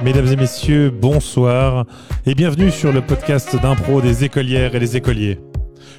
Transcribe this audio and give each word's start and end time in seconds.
Mesdames 0.00 0.28
et 0.28 0.36
messieurs, 0.36 0.90
bonsoir 0.90 1.84
et 2.24 2.36
bienvenue 2.36 2.70
sur 2.70 2.92
le 2.92 3.00
podcast 3.00 3.60
d'impro 3.60 4.00
des 4.00 4.22
écolières 4.22 4.76
et 4.76 4.78
des 4.78 4.96
écoliers. 4.96 5.40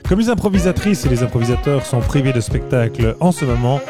Comme 0.08 0.20
les 0.20 0.30
improvisatrices 0.30 1.06
et 1.06 1.10
les 1.10 1.22
improvisateurs 1.22 1.86
sont 1.86 2.00
privés 2.00 2.32
de 2.32 2.40
spectacle 2.40 3.18
en 3.20 3.34
ce 3.34 3.44
moment, 3.44 3.82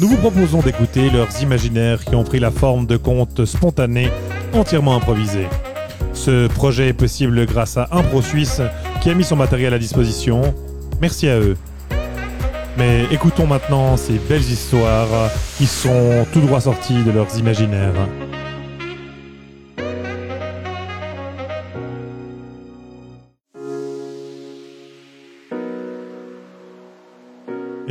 nous 0.00 0.08
vous 0.08 0.16
proposons 0.16 0.62
d'écouter 0.62 1.10
leurs 1.10 1.42
imaginaires 1.42 2.04
qui 2.04 2.16
ont 2.16 2.24
pris 2.24 2.40
la 2.40 2.50
forme 2.50 2.86
de 2.86 2.96
contes 2.96 3.44
spontanés 3.44 4.08
entièrement 4.52 4.96
improvisés. 4.96 5.46
Ce 6.12 6.48
projet 6.48 6.88
est 6.88 6.92
possible 6.92 7.46
grâce 7.46 7.76
à 7.76 7.86
Impro 7.92 8.20
Suisse 8.20 8.60
qui 9.00 9.10
a 9.10 9.14
mis 9.14 9.24
son 9.24 9.36
matériel 9.36 9.72
à 9.74 9.78
disposition. 9.78 10.42
Merci 11.00 11.28
à 11.28 11.38
eux. 11.38 11.56
Mais 12.76 13.04
écoutons 13.12 13.46
maintenant 13.46 13.96
ces 13.96 14.18
belles 14.28 14.40
histoires 14.40 15.30
qui 15.56 15.66
sont 15.66 16.26
tout 16.32 16.40
droit 16.40 16.62
sorties 16.62 17.04
de 17.04 17.12
leurs 17.12 17.38
imaginaires. 17.38 18.08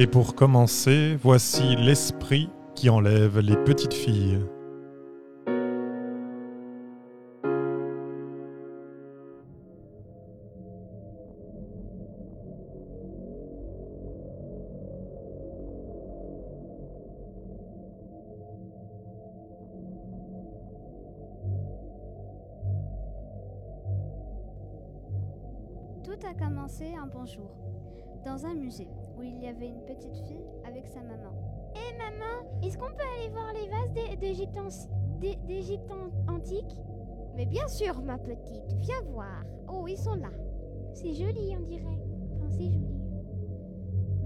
Et 0.02 0.08
pour 0.08 0.34
commencer, 0.34 1.16
voici 1.22 1.76
l'esprit 1.76 2.50
qui 2.73 2.90
enlève 2.90 3.38
les 3.38 3.55
petites 3.55 3.94
filles. 3.94 4.40
Tout 26.04 26.27
a 26.27 26.34
commencé 26.34 26.96
un 26.96 27.05
bon 27.05 27.24
jour, 27.27 27.52
dans 28.26 28.48
un 28.48 28.55
musée 28.55 28.88
où 29.22 29.24
il 29.24 29.40
y 29.44 29.48
avait 29.48 29.68
une 29.68 29.82
petite 29.86 30.16
fille 30.27 30.46
avec 30.68 30.88
sa 30.88 31.00
maman. 31.02 31.32
Eh 31.76 31.98
maman, 31.98 32.50
est-ce 32.64 32.76
qu'on 32.77 32.88
peut 32.88 33.04
aller 33.20 33.30
voir 33.30 33.54
les 33.54 33.70
vases 33.70 33.91
d'É- 33.94 34.16
d'Égypte 35.48 35.91
an- 35.91 36.34
antique? 36.34 36.76
Mais 37.36 37.46
bien 37.46 37.68
sûr, 37.68 38.02
ma 38.02 38.18
petite, 38.18 38.74
viens 38.80 39.02
voir. 39.12 39.44
Oh, 39.72 39.86
ils 39.88 39.98
sont 39.98 40.16
là. 40.16 40.30
C'est 40.94 41.14
joli, 41.14 41.55
on 41.55 41.62
dirait. 41.62 41.99
Enfin, 42.36 42.48
c'est 42.49 42.64
joli. 42.72 42.88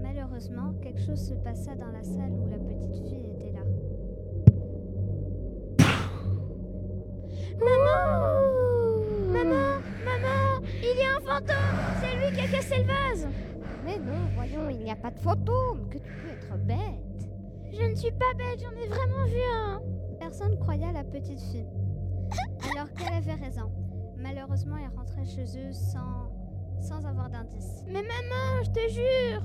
Malheureusement, 0.00 0.72
quelque 0.82 1.00
chose 1.00 1.20
se 1.28 1.34
passa 1.34 1.74
dans 1.74 1.90
la 1.92 2.02
salle 2.02 2.32
où 2.32 2.46
la 2.48 2.58
petite 2.58 2.96
fille 3.06 3.26
était 3.34 3.52
là. 3.52 3.62
Maman 7.58 9.32
Maman 9.32 9.80
Maman 10.04 10.66
Il 10.82 10.98
y 10.98 11.02
a 11.02 11.16
un 11.16 11.20
fantôme 11.20 11.78
C'est 12.00 12.16
lui 12.16 12.34
qui 12.36 12.40
a 12.40 12.48
cassé 12.56 12.76
le 12.78 12.84
vase 12.84 13.28
Mais 13.86 13.98
non, 13.98 14.26
voyons, 14.34 14.68
il 14.68 14.78
n'y 14.80 14.90
a 14.90 14.96
pas 14.96 15.12
de 15.12 15.18
fantôme. 15.20 15.88
Que 15.88 15.98
tu 15.98 16.12
peux 16.12 16.28
être 16.28 16.58
bête. 16.64 17.30
Je 17.72 17.84
ne 17.84 17.94
suis 17.94 18.10
pas 18.10 18.34
bête, 18.36 18.60
j'en 18.60 18.72
ai 18.72 18.88
vraiment 18.88 19.24
vu 19.26 19.38
un. 19.54 19.80
Personne 20.18 20.58
croyait 20.58 20.86
à 20.86 20.92
la 20.92 21.04
petite 21.04 21.40
fille, 21.40 21.68
alors 22.72 22.92
qu'elle 22.94 23.12
avait 23.12 23.34
raison. 23.34 23.70
Malheureusement, 24.16 24.76
elle 24.76 24.96
rentrait 24.96 25.24
chez 25.24 25.44
eux 25.44 25.72
sans, 25.72 26.32
sans 26.80 27.06
avoir 27.06 27.30
d'indice. 27.30 27.84
Mais 27.86 28.02
maman, 28.02 28.64
je 28.64 28.70
te 28.70 28.92
jure 28.92 29.42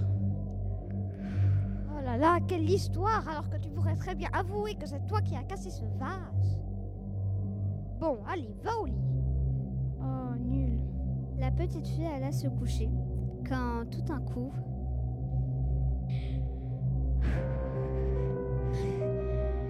Oh 1.92 2.04
là 2.04 2.18
là, 2.18 2.40
quelle 2.48 2.68
histoire 2.68 3.28
Alors 3.28 3.48
que 3.48 3.58
tu 3.58 3.70
pourrais 3.70 3.96
très 3.96 4.16
bien 4.16 4.30
avouer 4.34 4.74
que 4.74 4.88
c'est 4.88 5.06
toi 5.06 5.22
qui 5.22 5.36
as 5.36 5.44
cassé 5.44 5.70
ce 5.70 5.86
vase. 6.00 6.60
Bon, 8.00 8.18
allez, 8.28 8.56
va 8.64 8.76
au 8.80 8.86
lit. 8.86 9.04
Oh, 10.00 10.36
nul. 10.40 10.80
La 11.38 11.52
petite 11.52 11.88
fille 11.88 12.08
alla 12.08 12.32
se 12.32 12.48
coucher, 12.48 12.90
quand 13.48 13.86
tout 13.90 14.14
un 14.14 14.20
coup, 14.22 14.52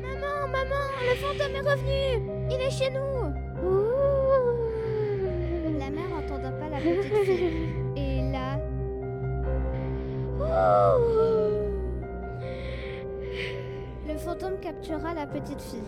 Maman, 0.01 0.47
maman, 0.47 0.83
le 1.01 1.15
fantôme 1.15 1.55
est 1.55 1.69
revenu. 1.69 2.47
Il 2.49 2.61
est 2.61 2.69
chez 2.69 2.89
nous. 2.91 3.33
La 5.79 5.89
mère 5.89 6.09
n'entendait 6.09 6.57
pas 6.59 6.69
la 6.69 6.77
petite 6.77 7.25
fille. 7.25 7.73
Et 7.95 8.31
là, 8.31 8.59
le 14.07 14.17
fantôme 14.17 14.59
captura 14.59 15.13
la 15.13 15.27
petite 15.27 15.61
fille. 15.61 15.83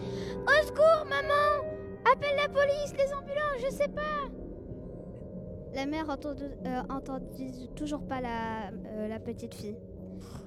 Au 0.46 0.66
secours, 0.66 1.06
maman. 1.10 1.70
Appelle 2.12 2.36
la 2.36 2.50
police, 2.50 2.94
les 2.98 3.14
ambulances, 3.14 3.60
je 3.66 3.72
sais 3.72 3.88
pas 3.88 4.30
La 5.74 5.86
mère 5.88 6.10
entendit, 6.10 6.46
euh, 6.66 7.68
toujours 7.76 8.04
pas 8.04 8.22
la, 8.22 8.70
euh, 8.70 9.08
la 9.08 9.20
petite 9.20 9.56
fille. 9.56 9.78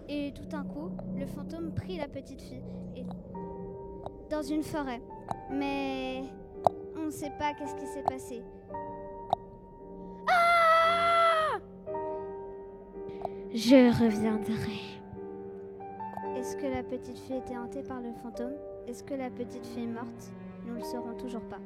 Et 0.09 0.33
tout 0.33 0.57
un 0.57 0.63
coup, 0.65 0.91
le 1.17 1.27
fantôme 1.27 1.73
prit 1.75 1.97
la 1.97 2.07
petite 2.07 2.41
fille 2.41 2.63
et 2.95 3.05
dans 4.31 4.43
une 4.43 4.63
forêt. 4.63 5.01
Mais 5.51 6.23
on 6.97 7.07
ne 7.07 7.11
sait 7.11 7.33
pas 7.39 7.55
qu'est-ce 7.55 7.75
qui 7.75 7.87
s'est 7.87 8.05
passé. 8.05 8.43
Ah 10.29 11.59
Je 13.53 14.05
reviendrai. 14.05 14.81
Est-ce 16.37 16.57
que 16.57 16.67
la 16.67 16.85
petite 16.85 17.19
fille 17.19 17.37
était 17.37 17.57
hantée 17.57 17.83
par 17.83 18.01
le 18.01 18.13
fantôme? 18.13 18.55
Est-ce 18.87 19.03
que 19.03 19.15
la 19.15 19.31
petite 19.31 19.67
fille 19.67 19.85
est 19.85 19.89
morte? 19.89 20.33
Nous 20.65 20.75
ne 20.75 20.79
le 20.79 20.85
saurons 20.85 21.15
toujours 21.15 21.43
pas. 21.49 21.59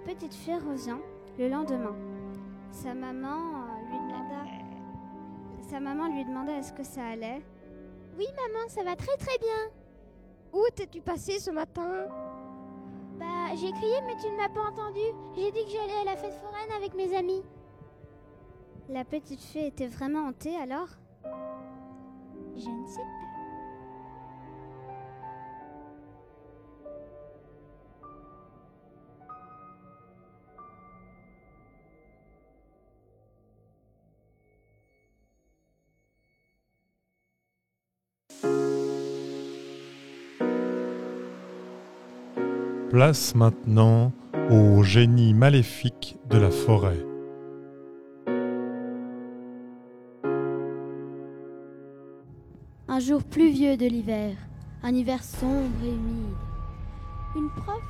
Petite 0.00 0.34
fille 0.34 0.54
revient 0.54 0.98
le 1.38 1.48
lendemain. 1.48 1.94
Sa 2.72 2.94
maman 2.94 3.36
euh, 3.36 3.88
lui 3.88 3.98
demanda. 3.98 4.44
Sa 5.68 5.80
maman 5.80 6.08
lui 6.08 6.24
demanda 6.24 6.52
est-ce 6.52 6.72
que 6.72 6.84
ça 6.84 7.04
allait. 7.06 7.42
Oui, 8.18 8.26
maman, 8.36 8.68
ça 8.68 8.82
va 8.82 8.96
très 8.96 9.16
très 9.16 9.38
bien. 9.38 9.70
Où 10.52 10.64
t'es-tu 10.74 11.00
passé 11.00 11.38
ce 11.38 11.50
matin? 11.50 12.06
Bah, 13.18 13.54
j'ai 13.54 13.70
crié, 13.72 14.00
mais 14.06 14.16
tu 14.20 14.30
ne 14.30 14.36
m'as 14.36 14.48
pas 14.48 14.70
entendu. 14.70 15.00
J'ai 15.36 15.52
dit 15.52 15.64
que 15.64 15.70
j'allais 15.70 16.00
à 16.00 16.04
la 16.04 16.16
fête 16.16 16.34
foraine 16.34 16.72
avec 16.76 16.94
mes 16.94 17.16
amis. 17.16 17.42
La 18.88 19.04
petite 19.04 19.40
fille 19.40 19.66
était 19.66 19.86
vraiment 19.86 20.26
hantée 20.28 20.56
alors? 20.56 20.88
Je 22.56 22.68
ne 22.68 22.86
sais 22.86 23.00
Place 42.90 43.36
maintenant 43.36 44.12
au 44.50 44.82
génie 44.82 45.32
maléfique 45.32 46.18
de 46.28 46.38
la 46.38 46.50
forêt. 46.50 47.06
Un 52.88 52.98
jour 52.98 53.22
pluvieux 53.22 53.76
de 53.76 53.86
l'hiver, 53.86 54.36
un 54.82 54.92
hiver 54.92 55.22
sombre 55.22 55.84
et 55.84 55.90
humide. 55.90 56.34
Une 57.36 57.48
prof 57.50 57.80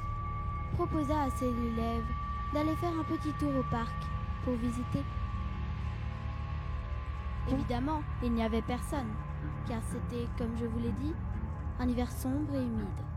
proposa 0.75 1.23
à 1.23 1.31
ses 1.31 1.47
élèves 1.47 2.05
d'aller 2.53 2.77
faire 2.77 2.93
un 2.93 3.05
petit 3.05 3.33
tour 3.39 3.53
au 3.59 3.71
parc 3.71 3.97
pour 4.45 4.53
visiter. 4.57 5.03
Évidemment, 7.51 8.03
il 8.23 8.33
n'y 8.33 8.43
avait 8.43 8.61
personne, 8.61 9.09
car 9.67 9.81
c'était, 9.91 10.27
comme 10.37 10.55
je 10.59 10.67
vous 10.67 10.79
l'ai 10.79 10.93
dit, 11.01 11.15
un 11.79 11.89
hiver 11.89 12.13
sombre 12.13 12.55
et 12.55 12.59
humide. 12.59 13.10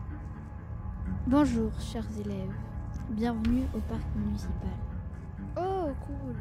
Bonjour, 1.26 1.70
chers 1.80 2.06
élèves. 2.18 2.54
Bienvenue 3.10 3.64
au 3.74 3.80
parc 3.80 4.04
municipal. 4.16 4.70
Oh, 5.56 5.90
cool. 6.06 6.36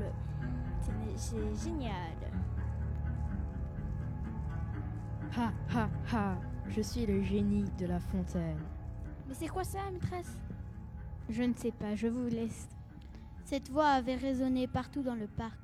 C'est- 1.15 1.63
génial. 1.63 2.17
Ha 5.37 5.51
ha 5.73 5.89
ha 6.11 6.37
Je 6.69 6.81
suis 6.81 7.05
le 7.05 7.21
génie 7.21 7.65
de 7.77 7.85
la 7.85 7.99
fontaine. 7.99 8.57
Mais 9.27 9.33
c'est 9.33 9.47
quoi 9.47 9.63
ça, 9.63 9.79
maîtresse? 9.91 10.39
Je 11.29 11.43
ne 11.43 11.53
sais 11.53 11.71
pas, 11.71 11.95
je 11.95 12.07
vous 12.07 12.27
laisse. 12.27 12.67
Cette 13.45 13.69
voix 13.69 13.87
avait 13.89 14.15
résonné 14.15 14.67
partout 14.67 15.01
dans 15.03 15.15
le 15.15 15.27
parc. 15.27 15.59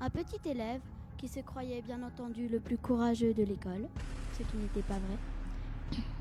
Un 0.00 0.10
petit 0.10 0.40
élève, 0.48 0.80
qui 1.16 1.28
se 1.28 1.40
croyait 1.40 1.82
bien 1.82 2.02
entendu 2.02 2.48
le 2.48 2.60
plus 2.60 2.78
courageux 2.78 3.32
de 3.32 3.44
l'école, 3.44 3.88
ce 4.32 4.42
qui 4.42 4.56
n'était 4.56 4.82
pas 4.82 4.98
vrai, 4.98 5.16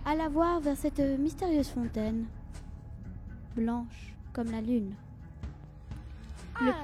alla 0.05 0.29
voir 0.29 0.59
vers 0.59 0.77
cette 0.77 0.99
mystérieuse 0.99 1.69
fontaine, 1.69 2.25
blanche 3.55 4.15
comme 4.33 4.51
la 4.51 4.61
lune. 4.61 4.93
Le- 6.59 6.67
Alors, 6.67 6.75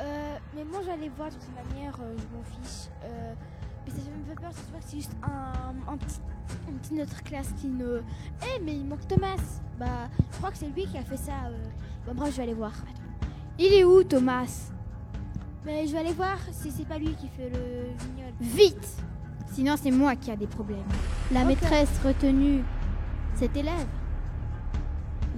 euh, 0.00 0.36
mais 0.54 0.64
moi 0.64 0.80
j'allais 0.84 1.08
voir 1.10 1.28
de 1.30 1.34
toute 1.34 1.54
manière, 1.54 1.94
euh, 2.00 2.14
je 2.16 2.36
m'en 2.36 2.42
fiche. 2.44 2.88
Euh, 3.04 3.34
Mais 3.86 3.90
ça 3.92 3.98
me 4.10 4.24
fait 4.24 4.40
peur, 4.40 4.50
j'espère 4.50 4.80
que 4.80 4.86
c'est 4.86 4.96
juste 4.96 5.16
un, 5.22 5.92
un 5.92 5.96
petit, 5.98 6.20
un 6.68 6.72
petit 6.78 6.90
de 6.94 6.98
notre 7.00 7.22
classe 7.22 7.52
qui 7.60 7.68
ne. 7.68 8.00
Eh, 8.42 8.60
mais 8.62 8.76
il 8.76 8.84
manque 8.86 9.06
Thomas 9.06 9.36
Bah, 9.78 10.08
je 10.32 10.36
crois 10.38 10.50
que 10.50 10.56
c'est 10.56 10.68
lui 10.68 10.86
qui 10.86 10.96
a 10.98 11.02
fait 11.02 11.16
ça. 11.18 11.32
Bah, 12.06 12.12
bref, 12.14 12.30
je 12.32 12.36
vais 12.38 12.42
aller 12.44 12.54
voir. 12.54 12.72
Attends. 12.72 13.28
Il 13.58 13.72
est 13.74 13.84
où, 13.84 14.02
Thomas? 14.02 14.70
Mais 15.66 15.86
je 15.86 15.92
vais 15.92 15.98
aller 15.98 16.12
voir 16.12 16.38
si 16.50 16.70
c'est 16.70 16.84
pas 16.86 16.98
lui 16.98 17.14
qui 17.14 17.28
fait 17.28 17.48
le 17.50 17.92
vignol. 18.04 18.32
Vite 18.40 18.96
Sinon, 19.54 19.76
c'est 19.80 19.92
moi 19.92 20.16
qui 20.16 20.32
a 20.32 20.36
des 20.36 20.48
problèmes. 20.48 20.82
La 21.30 21.44
maîtresse 21.44 22.00
retenue 22.04 22.64
cet 23.36 23.56
élève. 23.56 23.86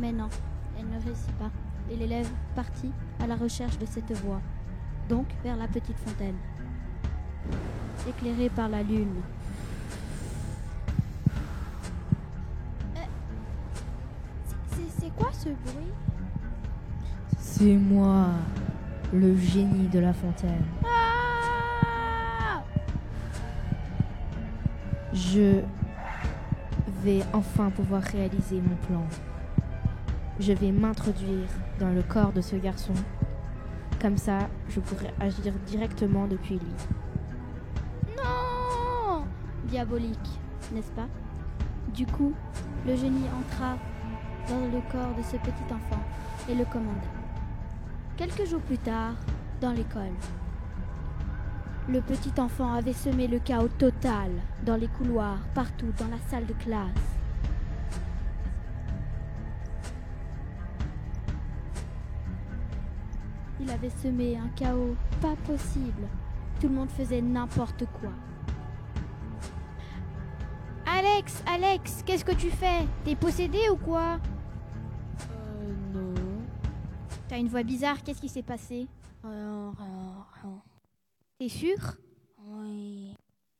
Mais 0.01 0.11
non, 0.11 0.31
elle 0.79 0.87
ne 0.87 1.05
réussit 1.05 1.33
pas. 1.33 1.51
Et 1.91 1.97
l'élève 1.97 2.27
partit 2.55 2.93
à 3.23 3.27
la 3.27 3.37
recherche 3.37 3.77
de 3.77 3.85
cette 3.85 4.11
voie. 4.23 4.41
Donc 5.11 5.27
vers 5.45 5.59
la 5.59 5.69
petite 5.69 5.99
fontaine. 5.99 6.37
Éclairée 8.09 8.49
par 8.49 8.71
la 8.71 8.83
lune. 8.83 9.21
Euh, 12.97 13.01
C'est 14.99 15.15
quoi 15.15 15.29
ce 15.31 15.51
bruit? 15.51 15.93
C'est 17.39 17.77
moi, 17.77 18.29
le 19.13 19.37
génie 19.37 19.89
de 19.89 19.99
la 19.99 20.15
fontaine. 20.15 20.65
Ah 20.87 21.06
Je 25.17 25.63
vais 27.03 27.23
enfin 27.33 27.71
pouvoir 27.71 28.03
réaliser 28.03 28.61
mon 28.61 28.77
plan. 28.87 29.03
Je 30.39 30.53
vais 30.53 30.71
m'introduire 30.73 31.49
dans 31.81 31.89
le 31.89 32.03
corps 32.03 32.33
de 32.33 32.43
ce 32.43 32.57
garçon. 32.57 32.93
Comme 33.99 34.19
ça, 34.19 34.41
je 34.69 34.79
pourrai 34.79 35.15
agir 35.19 35.55
directement 35.67 36.27
depuis 36.27 36.57
lui. 36.59 38.15
Non 38.19 39.25
Diabolique, 39.65 40.39
n'est-ce 40.75 40.93
pas? 40.93 41.09
Du 41.95 42.05
coup, 42.05 42.35
le 42.87 42.95
génie 42.95 43.25
entra 43.41 43.79
dans 44.51 44.67
le 44.67 44.83
corps 44.93 45.17
de 45.17 45.23
ce 45.23 45.39
petit 45.39 45.73
enfant 45.73 46.03
et 46.47 46.55
le 46.55 46.67
commanda. 46.67 47.09
Quelques 48.19 48.45
jours 48.45 48.61
plus 48.61 48.79
tard, 48.79 49.15
dans 49.63 49.73
l'école, 49.73 50.13
le 51.89 52.01
petit 52.01 52.33
enfant 52.41 52.73
avait 52.73 52.93
semé 52.93 53.29
le 53.29 53.39
chaos 53.39 53.69
total 53.69 54.31
dans 54.65 54.77
les 54.77 54.89
couloirs, 54.89 55.39
partout 55.55 55.93
dans 55.99 56.09
la 56.09 56.19
salle 56.29 56.47
de 56.47 56.53
classe. 56.55 56.89
Il 63.61 63.71
avait 63.71 63.91
semé 63.91 64.37
un 64.37 64.49
chaos 64.57 64.97
pas 65.21 65.37
possible. 65.47 66.09
Tout 66.61 66.69
le 66.69 66.75
monde 66.75 66.91
faisait 66.91 67.23
n'importe 67.23 67.85
quoi. 68.01 68.11
Alex, 70.87 71.43
Alex, 71.47 72.03
qu'est-ce 72.05 72.25
que 72.25 72.35
tu 72.35 72.51
fais? 72.51 72.87
T'es 73.05 73.15
possédé 73.15 73.69
ou 73.71 73.77
quoi? 73.77 74.19
Euh, 75.31 75.75
non. 75.93 76.15
T'as 77.29 77.39
une 77.39 77.49
voix 77.49 77.63
bizarre, 77.63 78.03
qu'est-ce 78.03 78.21
qui 78.21 78.29
s'est 78.29 78.43
passé? 78.43 78.87
Rien, 79.23 79.73
rien, 79.79 80.27
rien. 80.43 80.63
T'es 81.39 81.49
sûr 81.49 81.77
Oui. 82.49 83.15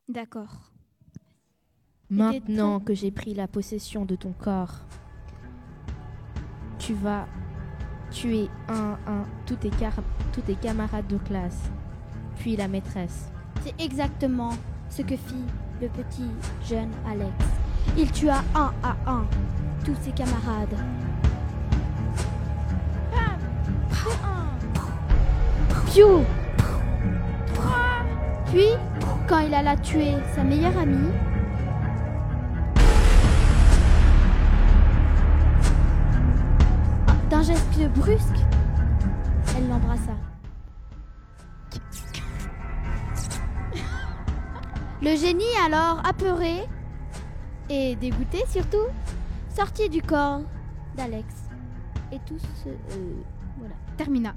D'accord. 0.09 0.73
Maintenant 2.09 2.81
que 2.81 2.95
j'ai 2.95 3.11
pris 3.11 3.35
la 3.35 3.49
possession 3.49 4.05
de 4.05 4.15
ton 4.15 4.33
corps, 4.33 4.87
tu 6.79 6.95
vas 6.95 7.27
tuer 8.11 8.49
un 8.69 8.97
à 9.07 9.11
un 9.11 9.25
tous 9.45 9.57
tes, 9.57 9.71
car- 9.71 10.03
tous 10.33 10.43
tes 10.43 10.55
camarades 10.55 11.09
de 11.09 11.19
classe, 11.19 11.69
puis 12.37 12.57
la 12.57 12.69
maîtresse. 12.69 13.31
C'est 13.63 13.79
exactement 13.81 14.53
ce 14.89 15.03
que 15.03 15.17
fit 15.17 15.45
le 15.81 15.89
petit 15.89 16.31
jeune 16.65 16.93
Alex. 17.07 17.35
Il 17.99 18.11
tua 18.13 18.39
un 18.55 18.73
à 18.85 18.97
un 19.11 19.27
tous 19.85 19.97
ses 20.03 20.13
camarades. 20.13 20.77
Piou 25.93 26.25
Puis, 28.57 28.73
quand 29.29 29.41
il 29.41 29.53
alla 29.53 29.77
tuer 29.77 30.15
sa 30.35 30.43
meilleure 30.43 30.79
amie, 30.79 31.11
d'un 37.29 37.43
geste 37.43 37.87
brusque, 37.91 38.41
elle 39.59 39.69
l'embrassa. 39.69 40.13
Le 45.03 45.15
génie 45.17 45.45
alors, 45.67 46.01
apeuré 46.09 46.67
et 47.69 47.95
dégoûté 47.97 48.43
surtout, 48.49 48.87
sortit 49.55 49.91
du 49.91 50.01
corps 50.01 50.41
d'Alex. 50.97 51.27
Et 52.11 52.19
tout 52.21 52.39
se... 52.39 52.71
euh, 52.71 53.23
voilà, 53.59 53.75
termina. 53.99 54.35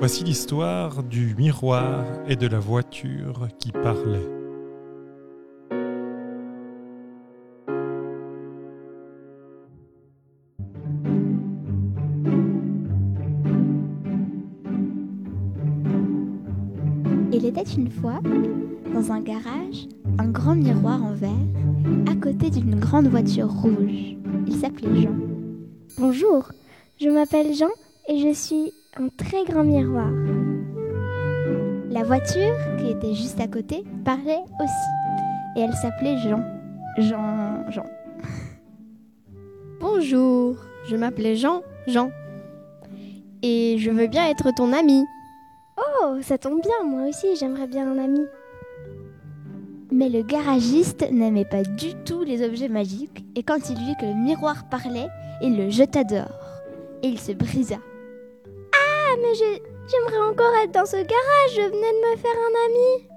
Voici 0.00 0.24
l'histoire 0.24 1.02
du 1.02 1.34
miroir 1.34 2.06
et 2.26 2.34
de 2.34 2.46
la 2.46 2.58
voiture 2.58 3.48
qui 3.58 3.70
parlaient. 3.70 4.30
Il 17.30 17.44
était 17.44 17.60
une 17.76 17.90
fois, 17.90 18.20
dans 18.94 19.12
un 19.12 19.20
garage, 19.20 19.86
un 20.18 20.28
grand 20.28 20.54
miroir 20.54 21.04
en 21.04 21.12
verre, 21.12 21.30
à 22.10 22.14
côté 22.14 22.48
d'une 22.48 22.80
grande 22.80 23.08
voiture 23.08 23.50
rouge. 23.50 24.16
Il 24.46 24.54
s'appelait 24.54 25.02
Jean. 25.02 25.14
Bonjour, 25.98 26.50
je 26.98 27.10
m'appelle 27.10 27.52
Jean 27.54 27.68
et 28.08 28.18
je 28.18 28.32
suis 28.32 28.72
un 28.98 29.08
très 29.08 29.44
grand 29.44 29.62
miroir. 29.62 30.10
La 31.90 32.02
voiture, 32.02 32.54
qui 32.78 32.90
était 32.90 33.14
juste 33.14 33.40
à 33.40 33.46
côté, 33.46 33.84
parlait 34.04 34.42
aussi. 34.60 35.56
Et 35.56 35.60
elle 35.60 35.74
s'appelait 35.74 36.18
Jean. 36.18 36.42
Jean. 36.98 37.70
Jean. 37.70 37.84
Bonjour, 39.80 40.56
je 40.88 40.96
m'appelais 40.96 41.36
Jean, 41.36 41.62
Jean. 41.86 42.10
Et 43.42 43.76
je 43.78 43.90
veux 43.90 44.06
bien 44.06 44.28
être 44.28 44.52
ton 44.54 44.72
ami. 44.72 45.04
Oh, 45.78 46.16
ça 46.22 46.36
tombe 46.36 46.60
bien, 46.60 46.86
moi 46.86 47.08
aussi 47.08 47.36
j'aimerais 47.36 47.66
bien 47.66 47.90
un 47.90 47.98
ami. 47.98 48.26
Mais 49.92 50.08
le 50.08 50.22
garagiste 50.22 51.10
n'aimait 51.10 51.44
pas 51.44 51.62
du 51.62 51.94
tout 52.04 52.22
les 52.22 52.44
objets 52.44 52.68
magiques 52.68 53.24
et 53.34 53.42
quand 53.42 53.70
il 53.70 53.78
vit 53.78 53.96
que 54.00 54.06
le 54.06 54.14
miroir 54.14 54.68
parlait, 54.68 55.08
il 55.42 55.56
le 55.56 55.70
jeta 55.70 56.04
dehors 56.04 56.60
et 57.02 57.08
il 57.08 57.18
se 57.18 57.32
brisa. 57.32 57.78
Ah, 59.10 59.16
mais 59.20 59.34
j'aimerais 59.34 60.30
encore 60.30 60.54
être 60.62 60.72
dans 60.72 60.86
ce 60.86 60.96
garage, 60.96 61.54
je 61.56 61.62
venais 61.62 61.72
de 61.72 62.10
me 62.10 62.16
faire 62.16 62.30
un 62.30 62.54
ami. 62.66 63.08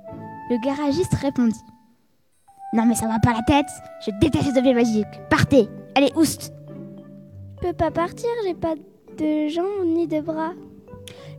Le 0.49 0.65
garagiste 0.65 1.13
répondit. 1.13 1.59
Non 2.73 2.85
mais 2.87 2.95
ça 2.95 3.07
va 3.07 3.19
pas 3.19 3.33
la 3.33 3.43
tête, 3.43 3.69
je 4.03 4.11
déteste 4.19 4.51
les 4.51 4.57
objets 4.57 4.73
magiques. 4.73 5.29
Partez, 5.29 5.67
allez, 5.93 6.11
oust. 6.15 6.51
Je 7.61 7.67
peux 7.67 7.73
pas 7.73 7.91
partir, 7.91 8.29
j'ai 8.43 8.55
pas 8.55 8.73
de 9.17 9.47
jambes 9.49 9.85
ni 9.85 10.07
de 10.07 10.19
bras. 10.19 10.53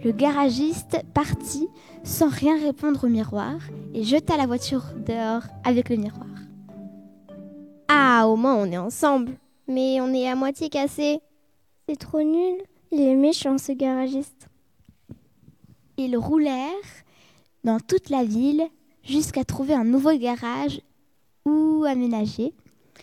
Le 0.05 0.13
garagiste 0.13 1.03
partit 1.15 1.69
sans 2.05 2.29
rien 2.29 2.57
répondre 2.61 3.05
au 3.05 3.09
miroir 3.09 3.57
et 3.93 4.05
jeta 4.05 4.37
la 4.37 4.47
voiture 4.47 4.85
dehors 5.05 5.43
avec 5.65 5.89
le 5.89 5.97
miroir. 5.97 6.29
Ah, 7.89 8.29
au 8.29 8.37
moins 8.37 8.55
on 8.55 8.71
est 8.71 8.79
ensemble. 8.79 9.33
Mais 9.67 10.01
on 10.01 10.13
est 10.15 10.29
à 10.29 10.37
moitié 10.37 10.69
cassé. 10.69 11.21
C'est 11.89 11.99
trop 11.99 12.23
nul. 12.23 12.63
Il 12.97 13.01
est 13.01 13.17
méchant 13.17 13.59
ce 13.59 13.73
garagiste. 13.73 14.47
Ils 15.97 16.17
roulèrent 16.17 16.69
dans 17.65 17.81
toute 17.81 18.09
la 18.09 18.23
ville 18.23 18.63
jusqu'à 19.03 19.43
trouver 19.43 19.75
un 19.75 19.83
nouveau 19.83 20.17
garage 20.17 20.81
ou 21.45 21.85
aménager. 21.89 22.55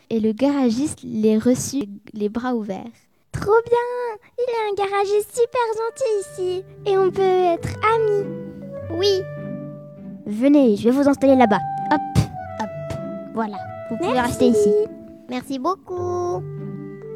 Et 0.10 0.21
le 0.21 0.31
garagiste 0.31 1.00
les 1.03 1.38
reçut 1.38 1.89
les 2.13 2.29
bras 2.29 2.55
ouverts. 2.55 2.86
Trop 3.33 3.51
bien 3.65 4.29
Il 4.38 4.50
est 4.50 4.71
un 4.71 4.86
garagiste 4.86 5.36
super 5.36 5.67
gentil 5.75 6.13
ici. 6.21 6.63
Et 6.86 6.98
on 6.98 7.12
peut 7.12 7.21
être 7.21 7.75
amis. 7.93 8.29
Oui. 8.98 9.21
Venez, 10.25 10.77
je 10.77 10.88
vais 10.88 10.95
vous 10.95 11.10
installer 11.10 11.36
là-bas. 11.36 11.60
Hop, 11.91 12.24
hop. 12.62 12.69
Voilà. 13.33 13.57
Vous 13.89 13.98
pouvez 13.98 14.21
rester 14.21 14.45
ici. 14.45 14.71
Merci 15.29 15.60
beaucoup. 15.60 16.41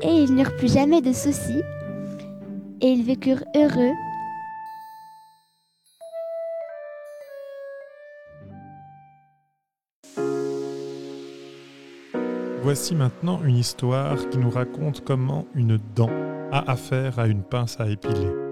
Et 0.02 0.24
ils 0.24 0.36
n'eurent 0.36 0.58
plus 0.58 0.74
jamais 0.74 1.00
de 1.00 1.14
soucis. 1.14 1.62
Et 2.82 2.92
ils 2.92 3.04
vécurent 3.04 3.44
heureux. 3.56 3.94
Voici 12.62 12.96
maintenant 12.96 13.44
une 13.44 13.58
histoire 13.58 14.30
qui 14.30 14.40
nous 14.40 14.50
raconte 14.50 15.04
comment 15.04 15.46
une 15.54 15.78
dent 15.96 16.10
a 16.52 16.72
affaire 16.72 17.20
à 17.20 17.28
une 17.28 17.44
pince 17.44 17.80
à 17.80 17.88
épiler. 17.88 18.45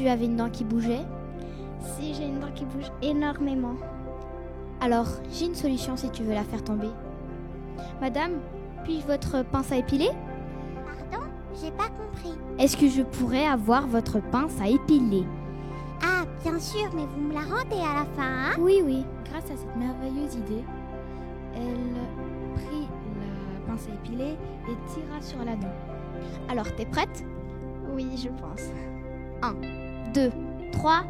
Tu 0.00 0.08
avais 0.08 0.24
une 0.24 0.36
dent 0.36 0.48
qui 0.48 0.64
bougeait 0.64 1.04
Si 1.82 2.14
j'ai 2.14 2.24
une 2.24 2.40
dent 2.40 2.50
qui 2.54 2.64
bouge 2.64 2.90
énormément. 3.02 3.74
Alors, 4.80 5.06
j'ai 5.30 5.44
une 5.44 5.54
solution 5.54 5.94
si 5.94 6.08
tu 6.10 6.22
veux 6.22 6.32
la 6.32 6.42
faire 6.44 6.64
tomber. 6.64 6.88
Madame, 8.00 8.32
puis-je 8.84 9.06
votre 9.06 9.44
pince 9.44 9.70
à 9.72 9.76
épiler? 9.76 10.08
Pardon 11.10 11.26
J'ai 11.60 11.70
pas 11.72 11.88
compris. 11.88 12.32
Est-ce 12.58 12.78
que 12.78 12.88
je 12.88 13.02
pourrais 13.02 13.44
avoir 13.44 13.86
votre 13.86 14.20
pince 14.20 14.58
à 14.62 14.68
épiler? 14.68 15.24
Ah, 16.02 16.24
bien 16.42 16.58
sûr, 16.58 16.88
mais 16.94 17.04
vous 17.04 17.28
me 17.28 17.34
la 17.34 17.40
rendez 17.40 17.76
à 17.76 18.00
la 18.00 18.06
fin, 18.16 18.22
hein? 18.22 18.56
Oui, 18.58 18.80
oui. 18.82 19.04
Grâce 19.30 19.44
à 19.44 19.56
cette 19.56 19.76
merveilleuse 19.76 20.34
idée, 20.34 20.64
elle 21.54 22.54
prit 22.54 22.88
la 23.18 23.70
pince 23.70 23.86
à 23.86 23.94
épiler 23.94 24.32
et 24.66 24.94
tira 24.94 25.20
sur 25.20 25.44
la 25.44 25.56
dent. 25.56 25.74
Alors, 26.48 26.74
t'es 26.74 26.86
prête? 26.86 27.22
Oui, 27.92 28.06
je 28.16 28.28
pense. 28.28 28.70
2, 30.14 30.30
3. 30.72 31.02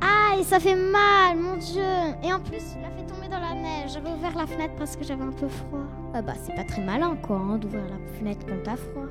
Ah, 0.00 0.36
et 0.38 0.42
ça 0.42 0.60
fait 0.60 0.74
mal, 0.74 1.38
mon 1.38 1.56
dieu. 1.56 1.82
Et 2.22 2.32
en 2.32 2.40
plus, 2.40 2.76
il 2.78 2.84
a 2.84 2.90
fait 2.90 3.06
tomber 3.06 3.28
dans 3.28 3.40
la 3.40 3.54
neige. 3.54 3.92
J'avais 3.94 4.10
ouvert 4.10 4.36
la 4.36 4.46
fenêtre 4.46 4.74
parce 4.76 4.96
que 4.96 5.04
j'avais 5.04 5.24
un 5.24 5.32
peu 5.32 5.48
froid. 5.48 5.84
Ah 6.12 6.20
bah, 6.22 6.34
c'est 6.42 6.54
pas 6.54 6.64
très 6.64 6.82
malin, 6.82 7.16
quoi, 7.22 7.36
hein, 7.36 7.56
d'ouvrir 7.56 7.84
la 7.84 7.98
fenêtre 8.18 8.44
quand 8.46 8.62
t'as 8.62 8.76
froid. 8.76 9.06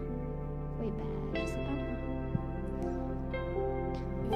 Oui, 0.80 0.92
bah, 0.98 1.40
je 1.42 1.48
sais 1.48 1.56
pas. 1.56 1.74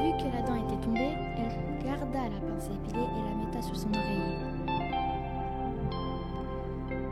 Vu 0.01 0.11
que 0.17 0.35
la 0.35 0.41
dent 0.41 0.55
était 0.55 0.81
tombée, 0.83 1.13
elle 1.37 1.85
garda 1.85 2.23
la 2.23 2.39
pince 2.47 2.69
à 2.69 2.73
épiler 2.73 3.03
et 3.03 3.23
la 3.29 3.45
metta 3.45 3.61
sur 3.61 3.75
son 3.75 3.89
oreiller. 3.89 4.37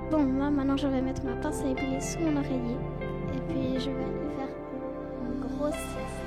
Bon, 0.10 0.24
moi, 0.24 0.50
maintenant, 0.50 0.78
je 0.78 0.88
vais 0.88 1.02
mettre 1.02 1.24
ma 1.24 1.36
pince 1.36 1.62
à 1.64 1.68
épiler 1.68 2.02
sous 2.02 2.20
mon 2.20 2.38
oreiller. 2.38 2.78
Et 3.34 3.40
puis, 3.50 3.80
je 3.80 3.90
vais 3.92 4.04
aller 4.04 4.30
faire 4.38 4.52
une 5.22 5.40
grosse. 5.42 6.25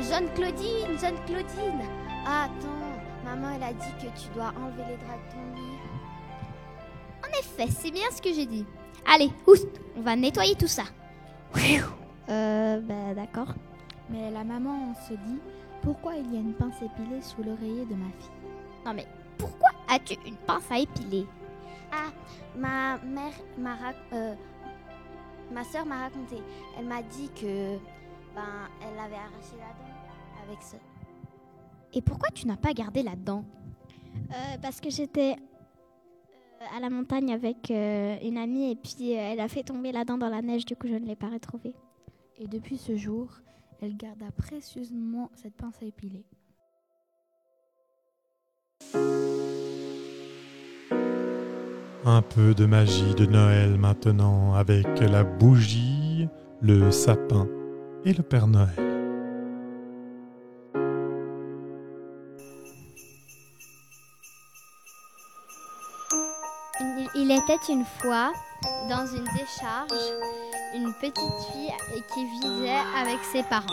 Jeune 0.00 0.28
Claudine, 0.34 0.98
jeune 1.00 1.16
Claudine 1.26 1.82
Ah, 2.26 2.44
Attends, 2.44 3.24
maman, 3.24 3.54
elle 3.56 3.62
a 3.62 3.72
dit 3.72 3.92
que 4.00 4.06
tu 4.20 4.28
dois 4.34 4.52
enlever 4.56 4.84
les 4.90 4.96
draps 4.96 5.18
de 5.28 5.32
ton 5.32 5.60
lit. 5.60 5.78
En 7.24 7.38
effet, 7.40 7.70
c'est 7.70 7.90
bien 7.90 8.06
ce 8.14 8.22
que 8.22 8.32
j'ai 8.32 8.46
dit. 8.46 8.64
Allez, 9.06 9.30
oust, 9.46 9.68
on 9.96 10.00
va 10.02 10.16
nettoyer 10.16 10.54
tout 10.54 10.66
ça. 10.68 10.84
Euh, 12.28 12.80
bah, 12.80 13.14
d'accord. 13.14 13.54
Mais 14.10 14.30
la 14.30 14.44
maman 14.44 14.94
se 15.08 15.14
dit 15.14 15.38
pourquoi 15.82 16.14
il 16.16 16.32
y 16.32 16.36
a 16.36 16.40
une 16.40 16.54
pince 16.54 16.76
épilée 16.82 17.20
sous 17.22 17.42
l'oreiller 17.42 17.84
de 17.86 17.94
ma 17.94 18.06
fille? 18.18 18.30
Non 18.84 18.94
mais, 18.94 19.06
pourquoi 19.38 19.68
as-tu 19.88 20.14
une 20.26 20.36
pince 20.36 20.70
à 20.70 20.78
épiler? 20.78 21.26
Ah, 21.92 22.10
ma 22.56 22.98
mère 22.98 23.32
m'a 23.58 23.76
euh, 24.12 24.34
ma 25.52 25.64
sœur 25.64 25.86
m'a 25.86 26.00
raconté. 26.00 26.36
Elle 26.78 26.86
m'a 26.86 27.02
dit 27.02 27.30
que 27.34 27.76
ben 28.34 28.68
elle 28.82 28.98
avait 28.98 29.16
arraché 29.16 29.56
la 29.58 29.72
dent 29.78 29.87
avec 30.48 30.62
ça. 30.62 30.76
Et 31.94 32.02
pourquoi 32.02 32.28
tu 32.30 32.46
n'as 32.46 32.56
pas 32.56 32.72
gardé 32.72 33.02
la 33.02 33.16
dent? 33.16 33.44
Euh, 34.30 34.58
parce 34.60 34.80
que 34.80 34.90
j'étais 34.90 35.36
euh, 36.60 36.76
à 36.76 36.80
la 36.80 36.90
montagne 36.90 37.32
avec 37.32 37.70
euh, 37.70 38.16
une 38.22 38.36
amie 38.36 38.70
et 38.72 38.76
puis 38.76 39.14
euh, 39.14 39.32
elle 39.32 39.40
a 39.40 39.48
fait 39.48 39.62
tomber 39.62 39.92
la 39.92 40.04
dent 40.04 40.18
dans 40.18 40.28
la 40.28 40.42
neige, 40.42 40.64
du 40.64 40.76
coup 40.76 40.88
je 40.88 40.94
ne 40.94 41.06
l'ai 41.06 41.16
pas 41.16 41.28
retrouvée. 41.28 41.74
Et 42.38 42.46
depuis 42.46 42.78
ce 42.78 42.96
jour, 42.96 43.28
elle 43.80 43.96
garda 43.96 44.26
précieusement 44.36 45.30
cette 45.34 45.54
pince 45.54 45.76
à 45.82 45.86
épiler. 45.86 46.24
Un 52.04 52.22
peu 52.22 52.54
de 52.54 52.64
magie 52.64 53.14
de 53.14 53.26
Noël 53.26 53.76
maintenant 53.78 54.54
avec 54.54 54.86
la 55.00 55.24
bougie, 55.24 56.28
le 56.60 56.90
sapin 56.90 57.46
et 58.04 58.12
le 58.12 58.22
Père 58.22 58.46
Noël. 58.46 58.87
Était 67.48 67.72
une 67.72 67.84
fois 67.84 68.32
dans 68.90 69.06
une 69.06 69.24
décharge 69.24 70.12
une 70.74 70.92
petite 71.00 71.16
fille 71.50 71.72
qui 72.12 72.24
vivait 72.26 72.82
avec 72.94 73.18
ses 73.32 73.42
parents. 73.44 73.64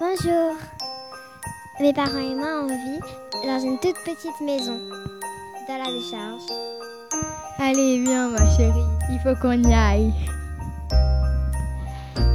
Bonjour. 0.00 0.56
Mes 1.80 1.92
parents 1.92 2.18
et 2.18 2.34
moi, 2.34 2.64
on 2.64 2.66
vit 2.66 3.46
dans 3.46 3.60
une 3.60 3.78
toute 3.78 3.96
petite 4.04 4.40
maison, 4.40 4.80
dans 5.68 5.78
la 5.78 5.92
décharge. 5.92 6.42
Allez, 7.58 8.02
viens 8.02 8.30
ma 8.30 8.50
chérie, 8.56 8.80
il 9.10 9.20
faut 9.20 9.40
qu'on 9.40 9.62
y 9.62 9.72
aille. 9.72 10.12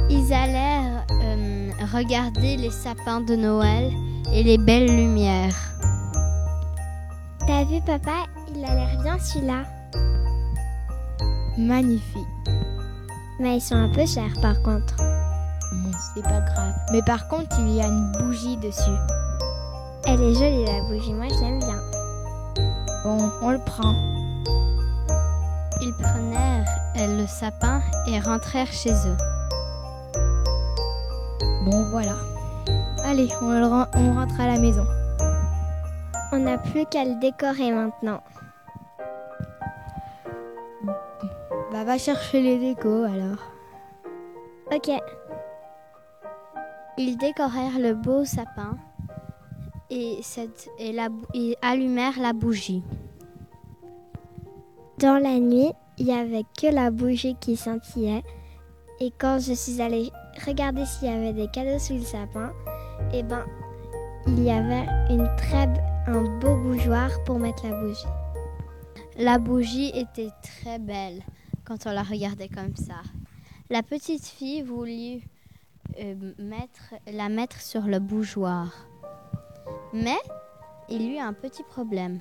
Ils 0.08 0.32
allèrent 0.32 1.04
euh, 1.10 1.70
regarder 1.92 2.56
les 2.56 2.70
sapins 2.70 3.20
de 3.20 3.36
Noël 3.36 3.92
et 4.32 4.42
les 4.42 4.56
belles 4.56 4.96
lumières. 4.96 5.69
T'as 7.50 7.64
vu, 7.64 7.80
papa? 7.80 8.26
Il 8.54 8.64
a 8.64 8.74
l'air 8.76 9.02
bien 9.02 9.18
celui-là. 9.18 9.64
Magnifique. 11.58 12.28
Mais 13.40 13.56
ils 13.56 13.60
sont 13.60 13.74
un 13.74 13.88
peu 13.88 14.06
chers 14.06 14.32
par 14.40 14.62
contre. 14.62 14.94
Bon, 14.96 15.90
c'est 16.14 16.22
pas 16.22 16.42
grave. 16.42 16.74
Mais 16.92 17.02
par 17.02 17.26
contre, 17.26 17.48
il 17.58 17.74
y 17.74 17.82
a 17.82 17.88
une 17.88 18.12
bougie 18.12 18.56
dessus. 18.58 18.96
Elle 20.06 20.22
est 20.22 20.34
jolie 20.34 20.64
la 20.64 20.80
bougie, 20.82 21.12
moi 21.12 21.26
je 21.28 21.40
l'aime 21.40 21.58
bien. 21.58 21.80
Bon, 23.02 23.18
on 23.42 23.50
le 23.50 23.58
prend. 23.58 23.94
Ils 25.82 25.94
prenèrent 25.94 26.68
euh, 26.98 27.20
le 27.20 27.26
sapin 27.26 27.80
et 28.06 28.20
rentrèrent 28.20 28.70
chez 28.72 28.92
eux. 28.92 29.16
Bon, 31.64 31.84
voilà. 31.90 32.14
Allez, 33.04 33.28
on, 33.42 33.50
le 33.58 33.66
ren- 33.66 33.88
on 33.94 34.14
rentre 34.14 34.40
à 34.40 34.46
la 34.46 34.60
maison. 34.60 34.86
On 36.32 36.38
n'a 36.38 36.58
plus 36.58 36.86
qu'à 36.86 37.04
le 37.04 37.18
décorer 37.20 37.72
maintenant. 37.72 38.22
Bah, 41.72 41.84
va 41.84 41.98
chercher 41.98 42.40
les 42.42 42.58
décos 42.58 43.04
alors. 43.04 43.38
Ok. 44.72 44.90
Ils 46.98 47.16
décorèrent 47.16 47.78
le 47.78 47.94
beau 47.94 48.24
sapin 48.24 48.76
et, 49.88 50.18
cette, 50.22 50.68
et, 50.78 50.92
la 50.92 51.08
bou- 51.08 51.26
et 51.34 51.56
allumèrent 51.62 52.20
la 52.20 52.32
bougie. 52.32 52.82
Dans 54.98 55.20
la 55.20 55.38
nuit, 55.38 55.72
il 55.98 56.06
n'y 56.06 56.12
avait 56.12 56.44
que 56.60 56.66
la 56.72 56.90
bougie 56.90 57.36
qui 57.40 57.56
scintillait. 57.56 58.22
Et 59.00 59.10
quand 59.18 59.38
je 59.40 59.54
suis 59.54 59.80
allée 59.80 60.10
regarder 60.46 60.84
s'il 60.84 61.08
y 61.08 61.12
avait 61.12 61.32
des 61.32 61.48
cadeaux 61.48 61.78
sous 61.78 61.94
le 61.94 62.02
sapin, 62.02 62.52
eh 63.14 63.22
ben, 63.22 63.44
il 64.26 64.42
y 64.44 64.50
avait 64.50 64.86
une 65.08 65.28
très, 65.38 65.66
un 66.10 66.22
beau 66.40 66.56
bougeoir 66.56 67.10
pour 67.24 67.38
mettre 67.38 67.66
la 67.68 67.80
bougie. 67.80 68.06
La 69.16 69.38
bougie 69.38 69.92
était 69.94 70.30
très 70.42 70.78
belle 70.80 71.22
quand 71.64 71.86
on 71.86 71.92
la 71.92 72.02
regardait 72.02 72.48
comme 72.48 72.74
ça. 72.74 73.02
La 73.68 73.84
petite 73.84 74.26
fille 74.26 74.62
voulut 74.62 75.22
euh, 76.00 76.14
mettre, 76.38 76.94
la 77.12 77.28
mettre 77.28 77.60
sur 77.60 77.82
le 77.82 78.00
bougeoir. 78.00 78.88
Mais 79.92 80.18
il 80.88 81.02
y 81.02 81.14
eut 81.14 81.20
un 81.20 81.32
petit 81.32 81.62
problème. 81.62 82.18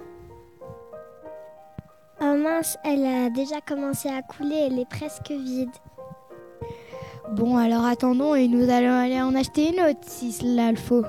Oh 2.21 2.35
mince, 2.37 2.77
elle 2.85 3.05
a 3.05 3.29
déjà 3.31 3.59
commencé 3.59 4.07
à 4.07 4.21
couler, 4.21 4.67
elle 4.67 4.77
est 4.77 4.89
presque 4.89 5.31
vide. 5.31 5.71
Bon, 7.31 7.57
alors 7.57 7.85
attendons 7.85 8.35
et 8.35 8.47
nous 8.47 8.69
allons 8.69 8.93
aller 8.93 9.21
en 9.21 9.33
acheter 9.33 9.69
une 9.69 9.81
autre 9.81 10.01
si 10.03 10.31
cela 10.31 10.71
le 10.71 10.77
faut. 10.77 11.05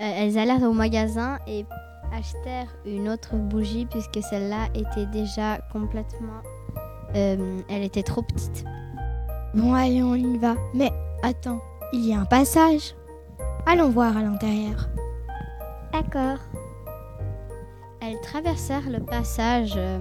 Euh, 0.00 0.12
elles 0.16 0.36
allèrent 0.38 0.64
au 0.64 0.72
magasin 0.72 1.38
et 1.46 1.64
achetèrent 2.14 2.74
une 2.86 3.08
autre 3.08 3.34
bougie 3.34 3.86
puisque 3.86 4.22
celle-là 4.22 4.68
était 4.74 5.06
déjà 5.06 5.58
complètement... 5.72 6.42
euh, 7.14 7.60
elle 7.68 7.82
était 7.82 8.02
trop 8.02 8.22
petite. 8.22 8.64
Bon, 9.54 9.74
allez, 9.74 10.02
on 10.02 10.14
y 10.14 10.38
va. 10.38 10.54
Mais 10.74 10.92
attends, 11.22 11.60
il 11.92 12.06
y 12.06 12.14
a 12.14 12.20
un 12.20 12.24
passage. 12.24 12.94
Allons 13.66 13.90
voir 13.90 14.16
à 14.16 14.22
l'intérieur. 14.22 14.88
D'accord. 15.92 16.38
Elles 18.00 18.20
traversèrent 18.20 18.90
le 18.90 19.00
passage 19.00 19.74
euh, 19.76 19.98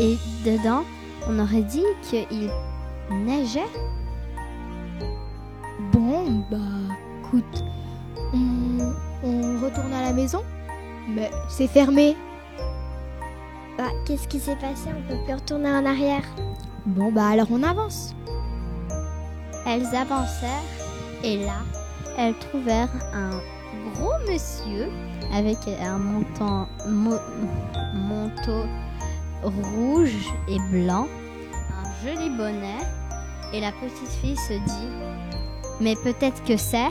et 0.00 0.16
dedans, 0.44 0.82
on 1.28 1.38
aurait 1.38 1.62
dit 1.62 1.84
qu'il 2.02 2.50
neigeait. 3.10 3.60
Bon, 5.92 6.44
bah, 6.50 6.58
écoute, 7.20 7.64
on, 8.32 8.92
on 9.24 9.64
retourne 9.64 9.92
à 9.92 10.02
la 10.02 10.12
maison? 10.12 10.42
Mais 11.08 11.30
c'est 11.48 11.66
fermé. 11.68 12.16
Bah, 13.78 13.88
qu'est-ce 14.06 14.28
qui 14.28 14.38
s'est 14.38 14.56
passé? 14.56 14.88
On 14.96 15.08
peut 15.08 15.18
plus 15.24 15.34
retourner 15.34 15.70
en 15.70 15.84
arrière. 15.86 16.22
Bon, 16.86 17.10
bah 17.12 17.28
alors 17.28 17.46
on 17.50 17.62
avance. 17.62 18.14
Elles 19.66 19.86
avancèrent 19.94 20.48
et 21.22 21.44
là, 21.44 21.60
elles 22.18 22.34
trouvèrent 22.34 22.90
un 23.14 23.30
gros 23.94 24.12
monsieur 24.30 24.88
avec 25.32 25.56
un 25.80 25.98
montant, 25.98 26.66
mo- 26.88 27.16
manteau 27.94 28.64
rouge 29.42 30.14
et 30.48 30.58
blanc, 30.70 31.06
un 31.52 32.04
joli 32.06 32.28
bonnet 32.36 32.78
et 33.52 33.60
la 33.60 33.70
petite 33.72 34.08
fille 34.20 34.36
se 34.36 34.52
dit 34.54 34.88
Mais 35.80 35.94
peut-être 36.02 36.42
que 36.44 36.56
c'est 36.56 36.88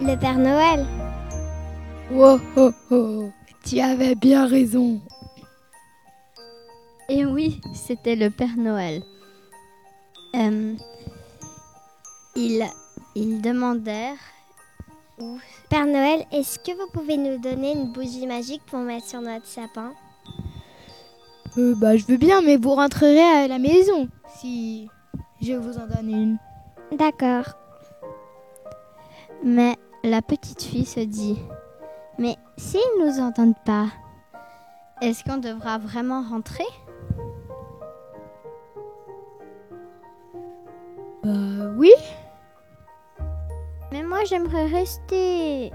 Le 0.00 0.16
Père 0.16 0.38
Noël. 0.38 0.86
Oh, 2.10 2.38
oh, 2.56 2.72
oh, 2.90 3.30
tu 3.64 3.80
avais 3.80 4.14
bien 4.14 4.46
raison. 4.46 5.00
Et 7.08 7.24
oui, 7.24 7.60
c'était 7.74 8.16
le 8.16 8.30
Père 8.30 8.56
Noël. 8.56 9.02
Euh, 10.34 10.74
ils, 12.36 12.64
ils 13.14 13.40
demandèrent 13.40 14.18
où 15.18 15.38
Père 15.70 15.86
Noël, 15.86 16.24
est-ce 16.32 16.58
que 16.58 16.72
vous 16.72 16.90
pouvez 16.92 17.16
nous 17.16 17.38
donner 17.38 17.72
une 17.72 17.92
bougie 17.92 18.26
magique 18.26 18.62
pour 18.66 18.80
mettre 18.80 19.06
sur 19.06 19.20
notre 19.20 19.46
sapin? 19.46 19.92
Euh, 21.58 21.74
bah, 21.76 21.96
je 21.96 22.04
veux 22.06 22.16
bien, 22.16 22.40
mais 22.42 22.56
vous 22.56 22.74
rentrerez 22.74 23.20
à 23.20 23.48
la 23.48 23.58
maison 23.58 24.08
si 24.40 24.88
je 25.40 25.52
vous 25.52 25.78
en 25.78 25.86
donne 25.86 26.10
une. 26.10 26.38
D'accord. 26.96 27.54
Mais 29.44 29.76
la 30.02 30.22
petite 30.22 30.62
fille 30.62 30.86
se 30.86 31.00
dit 31.00 31.38
Mais 32.22 32.36
s'ils 32.56 32.80
nous 33.00 33.18
entendent 33.18 33.58
pas, 33.64 33.86
est-ce 35.00 35.24
qu'on 35.24 35.38
devra 35.38 35.78
vraiment 35.78 36.22
rentrer? 36.22 36.62
Bah, 41.24 41.30
oui. 41.76 41.90
Mais 43.90 44.04
moi, 44.04 44.18
j'aimerais 44.24 44.66
rester. 44.66 45.72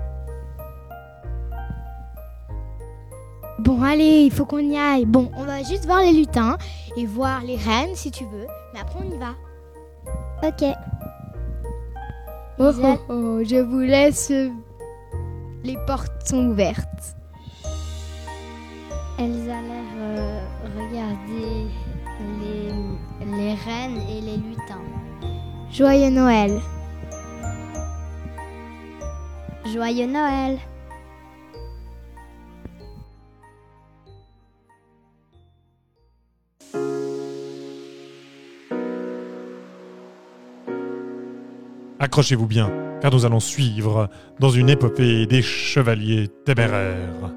Bon, 3.59 3.83
allez, 3.83 4.21
il 4.21 4.31
faut 4.31 4.45
qu'on 4.45 4.59
y 4.59 4.77
aille. 4.77 5.05
Bon, 5.05 5.29
on 5.35 5.43
va 5.43 5.63
juste 5.63 5.85
voir 5.85 5.99
les 5.99 6.13
lutins 6.13 6.57
et 6.95 7.05
voir 7.05 7.41
les 7.41 7.57
reines 7.57 7.93
si 7.93 8.09
tu 8.09 8.23
veux. 8.23 8.47
Mais 8.73 8.79
après, 8.79 8.99
on 9.05 9.13
y 9.13 9.17
va. 9.17 9.35
Ok. 10.47 10.63
Oh, 12.57 12.71
oh, 12.81 12.97
oh, 13.09 13.43
je 13.43 13.57
vous 13.57 13.81
laisse. 13.81 14.31
Les 15.63 15.77
portes 15.85 16.27
sont 16.27 16.47
ouvertes. 16.49 17.15
Elles 19.19 19.49
allèrent 19.49 19.97
euh, 19.97 20.39
regarder 20.77 21.67
les, 22.39 23.35
les 23.37 23.53
reines 23.53 24.01
et 24.09 24.21
les 24.21 24.37
lutins. 24.37 24.83
Joyeux 25.71 26.09
Noël. 26.11 26.59
Joyeux 29.65 30.07
Noël 30.07 30.59
Accrochez-vous 41.99 42.47
bien, 42.47 42.71
car 43.01 43.11
nous 43.13 43.25
allons 43.25 43.39
suivre 43.39 44.09
dans 44.39 44.49
une 44.49 44.69
épopée 44.69 45.25
des 45.25 45.41
chevaliers 45.41 46.27
téméraires. 46.45 47.31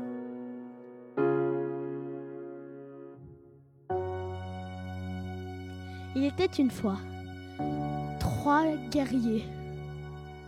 Il 6.17 6.25
était 6.25 6.47
une 6.59 6.71
fois 6.71 6.97
trois 8.19 8.65
guerriers. 8.91 9.45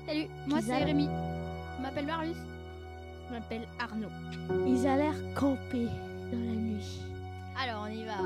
Salut, 0.07 0.27
moi 0.47 0.59
c'est 0.61 0.73
allaient- 0.73 0.85
Rémi. 0.87 1.09
Je 1.79 1.83
m'appelle 1.83 2.07
Marius. 2.07 2.37
Je 3.29 3.35
m'appelle 3.35 3.63
Arnaud. 3.79 4.67
Ils 4.67 4.87
allèrent 4.87 5.35
camper 5.35 5.87
dans 6.33 6.39
la 6.39 6.57
nuit. 6.57 7.01
Alors 7.63 7.87
on 7.89 7.93
y 7.93 8.05
va, 8.05 8.19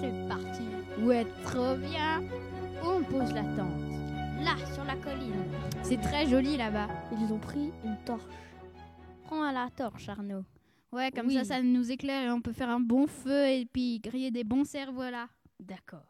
c'est 0.00 0.28
parti. 0.28 0.62
Ouais, 1.02 1.26
trop 1.44 1.74
bien. 1.76 2.22
Où 2.84 2.88
on 2.98 3.02
pose 3.02 3.32
la 3.34 3.42
tente 3.42 3.83
Là, 4.44 4.56
sur 4.74 4.84
la 4.84 4.96
colline. 4.96 5.32
C'est 5.82 6.00
très 6.00 6.26
joli 6.26 6.56
là-bas. 6.56 6.88
Ils 7.12 7.32
ont 7.32 7.38
pris 7.38 7.70
une 7.84 7.96
torche. 8.04 8.22
Prends 9.24 9.42
à 9.42 9.52
la 9.52 9.68
torche, 9.74 10.08
Arnaud. 10.08 10.44
Ouais, 10.92 11.10
comme 11.10 11.26
Oui. 11.28 11.34
ça, 11.34 11.44
ça 11.44 11.62
nous 11.62 11.90
éclaire 11.90 12.24
et 12.28 12.30
on 12.30 12.40
peut 12.40 12.52
faire 12.52 12.68
un 12.70 12.80
bon 12.80 13.06
feu 13.06 13.46
et 13.48 13.66
puis 13.66 14.00
griller 14.00 14.30
des 14.30 14.44
bons 14.44 14.64
cerveaux-là. 14.64 15.28
D'accord. 15.58 16.04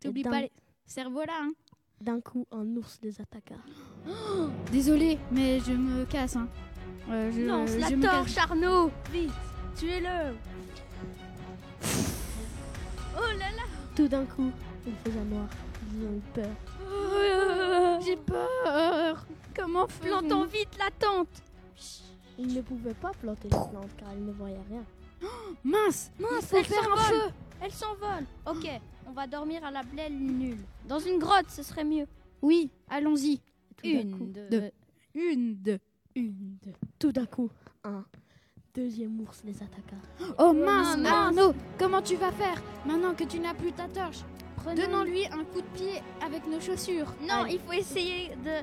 T'oublies 0.00 0.22
pas 0.22 0.40
les 0.42 0.52
cerveaux-là, 0.86 1.32
hein 1.42 1.52
D'un 2.00 2.20
coup, 2.20 2.46
un 2.52 2.64
ours 2.76 2.98
les 3.02 3.20
attaqua. 3.20 3.56
Désolé, 4.72 5.18
mais 5.30 5.60
je 5.60 5.72
me 5.72 6.04
casse, 6.04 6.36
hein. 6.36 6.48
Euh, 7.10 7.30
je, 7.32 7.42
Lance 7.42 7.76
la 7.76 7.88
je 7.90 7.94
torche, 7.96 8.34
casse. 8.34 8.44
Arnaud 8.50 8.90
Vite 9.12 9.30
Tuez-le 9.76 10.34
Oh 13.16 13.38
là 13.38 13.50
là 13.56 13.62
Tout 13.94 14.08
d'un 14.08 14.24
coup, 14.24 14.50
il 14.86 14.94
faisait 15.04 15.24
noir. 15.24 15.46
Ils 15.94 16.04
ont 16.06 16.12
eu 16.16 16.20
peur. 16.34 16.50
Euh, 16.86 18.00
J'ai 18.04 18.16
peur. 18.16 19.26
Comment 19.54 19.86
Plantons 19.86 20.26
plantons 20.28 20.44
vite 20.44 20.76
la 20.78 20.90
tente 20.98 21.42
Ils 22.38 22.54
ne 22.54 22.60
pouvaient 22.60 22.94
pas 22.94 23.12
planter 23.20 23.44
les 23.48 23.56
plantes 23.70 23.90
car 23.96 24.08
ils 24.12 24.24
ne 24.24 24.32
voyaient 24.32 24.60
rien. 24.68 24.84
Mince, 25.64 26.10
Mince, 26.20 26.30
il 26.42 26.46
faut 26.46 26.56
elle 26.58 26.64
faire 26.64 26.92
un 26.92 26.96
s'envole. 26.96 27.20
feu. 27.20 27.30
Elle 27.62 27.72
s'envole 27.72 28.24
Ok, 28.46 28.68
on 29.08 29.12
va 29.12 29.26
dormir 29.26 29.64
à 29.64 29.70
la 29.70 29.82
blêle 29.82 30.14
nulle. 30.16 30.58
Dans 30.86 30.98
une 30.98 31.18
grotte, 31.18 31.48
ce 31.50 31.62
serait 31.62 31.84
mieux. 31.84 32.06
Oui, 32.42 32.70
allons-y. 32.90 33.40
Une, 33.82 34.32
deux, 34.32 34.70
une, 35.14 35.54
deux, 35.56 35.78
une, 36.14 36.56
deux. 36.64 36.72
tout 36.98 37.12
d'un 37.12 37.26
coup, 37.26 37.50
un 37.84 38.04
deuxième 38.74 39.18
ours 39.20 39.42
les 39.44 39.54
attaqua. 39.62 39.96
Oh 40.38 40.52
mince, 40.52 40.96
non, 40.96 41.02
mince. 41.02 41.12
Arnaud, 41.12 41.54
comment 41.78 42.02
tu 42.02 42.16
vas 42.16 42.32
faire? 42.32 42.60
Maintenant 42.84 43.14
que 43.14 43.24
tu 43.24 43.38
n'as 43.40 43.54
plus 43.54 43.72
ta 43.72 43.88
torche 43.88 44.18
Prenons- 44.66 44.82
Donnons-lui 44.82 45.26
un 45.26 45.44
coup 45.44 45.60
de 45.60 45.66
pied 45.78 46.02
avec 46.24 46.46
nos 46.46 46.60
chaussures. 46.60 47.06
Non, 47.22 47.44
Allez. 47.44 47.54
il 47.54 47.60
faut 47.60 47.72
essayer 47.72 48.30
de... 48.30 48.62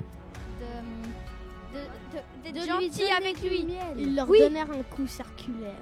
de... 1.73 2.51
de- 2.51 2.59
de- 2.59 2.65
gentil 2.65 3.05
avec 3.09 3.41
lui. 3.41 3.65
Ils 3.97 4.13
leur 4.15 4.29
Oui. 4.29 4.39
donnèrent 4.39 4.71
un 4.71 4.83
coup 4.83 5.07
circulaire. 5.07 5.73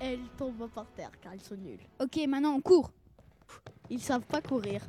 Et 0.00 0.14
ils 0.14 0.28
tombent 0.36 0.68
par 0.74 0.86
terre 0.94 1.10
car 1.22 1.34
ils 1.34 1.40
sont 1.40 1.56
nuls. 1.56 1.80
Ok, 2.00 2.18
maintenant 2.28 2.52
on 2.54 2.60
court. 2.60 2.90
Ils 3.88 4.00
savent 4.00 4.26
pas 4.26 4.42
courir. 4.42 4.82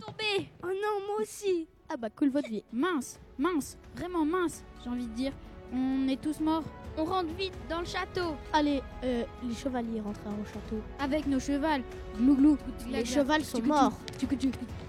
Tombé 0.00 0.48
Oh 0.62 0.68
non, 0.68 1.06
moi 1.06 1.20
aussi. 1.20 1.68
Ah 1.88 1.96
bah 1.98 2.08
cool 2.10 2.30
votre 2.30 2.48
vie. 2.48 2.64
Mince, 2.72 3.20
mince, 3.38 3.76
vraiment 3.94 4.24
mince, 4.24 4.64
j'ai 4.82 4.88
envie 4.88 5.06
de 5.06 5.12
dire. 5.12 5.32
On 5.74 6.08
est 6.08 6.20
tous 6.20 6.40
morts 6.40 6.64
On 6.98 7.04
rentre 7.04 7.32
vite 7.34 7.52
dans 7.68 7.80
le 7.80 7.84
château. 7.86 8.36
Allez, 8.52 8.82
euh, 9.04 9.24
les 9.42 9.54
chevaliers 9.54 10.00
rentrèrent 10.00 10.32
au 10.32 10.44
château. 10.46 10.80
avec 10.98 11.26
nos 11.26 11.38
chevals. 11.40 11.82
Glou-glou. 12.16 12.56
Les 12.90 13.04
chevals 13.04 13.44
sont 13.44 13.62
morts. 13.62 13.92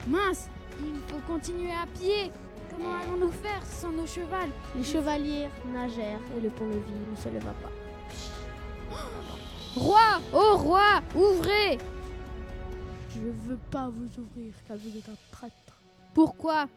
Mince, 0.07 0.49
il 0.79 0.99
faut 1.07 1.19
continuer 1.31 1.71
à 1.71 1.85
pied. 1.99 2.31
Comment 2.71 2.95
allons-nous 2.95 3.31
faire 3.31 3.65
sans 3.65 3.91
nos 3.91 4.05
chevals? 4.05 4.49
Les 4.75 4.83
chevaliers 4.83 5.49
nagèrent 5.73 6.21
et 6.37 6.41
le 6.41 6.49
pont-levis 6.49 6.93
ne 7.11 7.15
se 7.15 7.29
leva 7.29 7.51
pas. 7.51 7.71
Roi 9.75 10.21
Oh 10.33 10.57
roi 10.57 11.01
Ouvrez 11.15 11.77
Je 13.13 13.19
veux 13.19 13.59
pas 13.69 13.89
vous 13.89 14.07
ouvrir 14.21 14.53
car 14.67 14.77
vous 14.77 14.97
êtes 14.97 15.09
un 15.09 15.17
traître. 15.31 15.81
Pourquoi? 16.13 16.67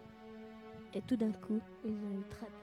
Et 0.93 1.01
tout 1.03 1.17
d'un 1.17 1.33
coup, 1.33 1.61
ils 1.85 1.93
ont 1.93 2.23
très 2.31 2.47
peur. 2.47 2.60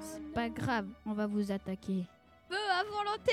C'est 0.00 0.32
pas 0.34 0.48
grave, 0.48 0.86
on 1.06 1.12
va 1.12 1.26
vous 1.26 1.50
attaquer. 1.52 2.04
Feu 2.50 2.56
à 2.56 2.82
volonté 2.84 3.32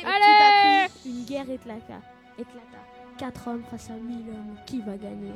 Et 0.00 0.02
tout 0.02 0.08
à 0.08 0.88
coup, 0.88 1.08
une 1.08 1.24
guerre 1.24 1.50
éclata. 1.50 2.00
éclata. 2.38 2.78
Quatre 3.18 3.48
hommes 3.48 3.62
face 3.70 3.90
à 3.90 3.94
mille 3.94 4.28
hommes. 4.30 4.56
Qui 4.66 4.80
va 4.80 4.96
gagner? 4.96 5.32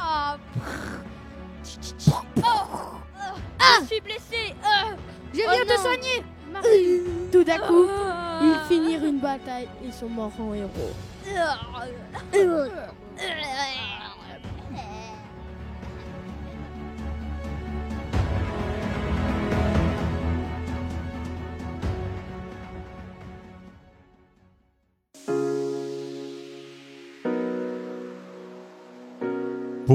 Ah. 0.00 0.36
Oh. 2.38 2.42
Ah 3.58 3.78
Je 3.82 3.86
suis 3.86 4.00
blessée 4.00 4.54
Ah. 4.64 4.90
Je 5.34 5.40
Oh 5.46 5.50
viens 5.52 5.64
te 5.64 5.72
non. 5.76 5.82
soigner 5.82 6.24
Tout 7.30 7.44
d'un 7.44 7.58
coup, 7.58 7.86
ils 8.42 8.58
finirent 8.68 9.04
une 9.04 9.20
bataille 9.20 9.68
et 9.84 9.92
sont 9.92 10.08
morts 10.08 10.32
en 10.40 10.54
héros. 10.54 10.94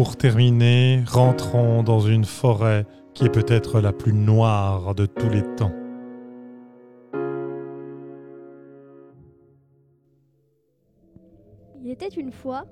Pour 0.04 0.18
terminer, 0.18 1.02
rentrons 1.08 1.82
dans 1.82 2.02
une 2.02 2.26
forêt 2.26 2.86
qui 3.14 3.24
est 3.24 3.30
peut-être 3.30 3.80
la 3.80 3.94
plus 3.94 4.12
noire 4.12 4.94
de 4.96 5.06
tous 5.06 5.30
les 5.30 5.44
temps. 5.56 5.72
Il 11.82 11.90
était 11.90 12.10
une 12.10 12.34
fois, 12.34 12.66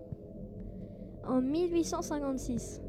en 1.25 1.39
1856, 1.39 2.81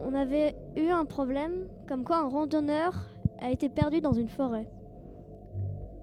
on 0.00 0.12
avait 0.12 0.54
eu 0.76 0.90
un 0.90 1.06
problème 1.06 1.66
comme 1.88 2.04
quoi 2.04 2.18
un 2.18 2.28
randonneur 2.28 3.08
a 3.40 3.50
été 3.50 3.70
perdu 3.70 4.02
dans 4.02 4.12
une 4.12 4.28
forêt. 4.28 4.68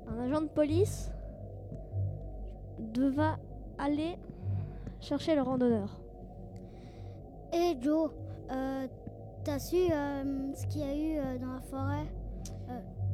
Un 0.08 0.22
agent 0.22 0.42
de 0.42 0.48
police 0.48 1.12
devait 2.80 3.36
aller 3.78 4.18
chercher 5.00 5.36
le 5.36 5.44
randonneur. 5.44 6.02
Et 7.54 7.78
Joe, 7.82 8.12
euh, 8.52 8.88
t'as 9.44 9.60
su 9.60 9.76
euh, 9.76 10.54
ce 10.54 10.68
qu'il 10.68 10.82
y 10.82 10.84
a 10.84 10.96
eu 10.96 11.18
euh, 11.18 11.38
dans 11.40 11.54
la 11.54 11.62
forêt? 11.62 12.08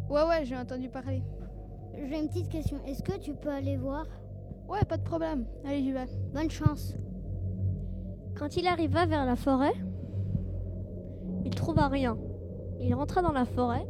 Ouais, 0.10 0.24
ouais, 0.28 0.46
j'ai 0.46 0.58
entendu 0.58 0.90
parler. 0.90 1.24
J'ai 1.96 2.20
une 2.20 2.28
petite 2.28 2.50
question. 2.50 2.78
Est-ce 2.86 3.04
que 3.04 3.18
tu 3.18 3.34
peux 3.34 3.50
aller 3.50 3.78
voir? 3.78 4.06
Ouais, 4.68 4.84
pas 4.88 4.98
de 4.98 5.04
problème. 5.04 5.46
Allez, 5.66 5.82
j'y 5.82 5.92
vais. 5.92 6.06
Bonne 6.34 6.50
chance. 6.50 6.96
Quand 8.36 8.58
il 8.58 8.68
arriva 8.68 9.06
vers 9.06 9.26
la 9.26 9.36
forêt, 9.36 9.74
il 11.46 11.52
trouva 11.56 11.88
rien. 11.88 12.18
Il 12.80 12.94
rentra 12.96 13.22
dans 13.22 13.32
la 13.32 13.46
forêt, 13.46 13.88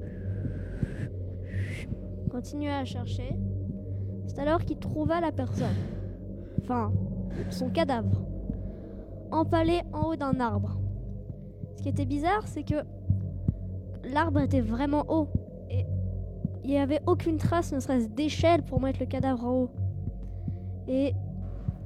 continua 2.29 2.77
à 2.77 2.85
chercher. 2.85 3.35
C'est 4.27 4.39
alors 4.39 4.63
qu'il 4.63 4.77
trouva 4.77 5.19
la 5.19 5.31
personne, 5.31 5.75
enfin 6.61 6.91
son 7.49 7.69
cadavre, 7.69 8.23
empalé 9.33 9.81
en 9.91 10.09
haut 10.09 10.15
d'un 10.15 10.39
arbre. 10.39 10.79
Ce 11.77 11.83
qui 11.83 11.89
était 11.89 12.05
bizarre, 12.05 12.47
c'est 12.47 12.63
que 12.63 12.83
l'arbre 14.03 14.39
était 14.39 14.61
vraiment 14.61 15.05
haut 15.09 15.27
et 15.69 15.85
il 16.63 16.69
n'y 16.69 16.79
avait 16.79 17.01
aucune 17.07 17.37
trace, 17.37 17.73
ne 17.73 17.79
serait-ce 17.79 18.07
d'échelle 18.07 18.63
pour 18.63 18.79
mettre 18.79 18.99
le 18.99 19.05
cadavre 19.05 19.45
en 19.45 19.51
haut. 19.51 19.69
Et 20.87 21.13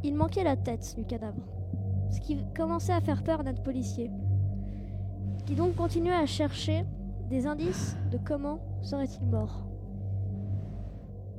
il 0.04 0.16
manquait 0.16 0.44
la 0.44 0.56
tête 0.56 0.94
du 0.96 1.06
cadavre 1.06 1.42
ce 2.12 2.20
qui 2.20 2.38
commençait 2.56 2.94
à 2.94 3.02
faire 3.02 3.24
peur 3.24 3.42
à 3.42 3.44
notre 3.44 3.64
policier, 3.64 4.12
qui 5.46 5.56
donc 5.56 5.76
continuait 5.76 6.14
à 6.14 6.26
chercher 6.26 6.86
des 7.30 7.46
indices 7.46 7.98
de 8.12 8.18
comment 8.18 8.60
serait-il 8.82 9.26
mort. 9.28 9.66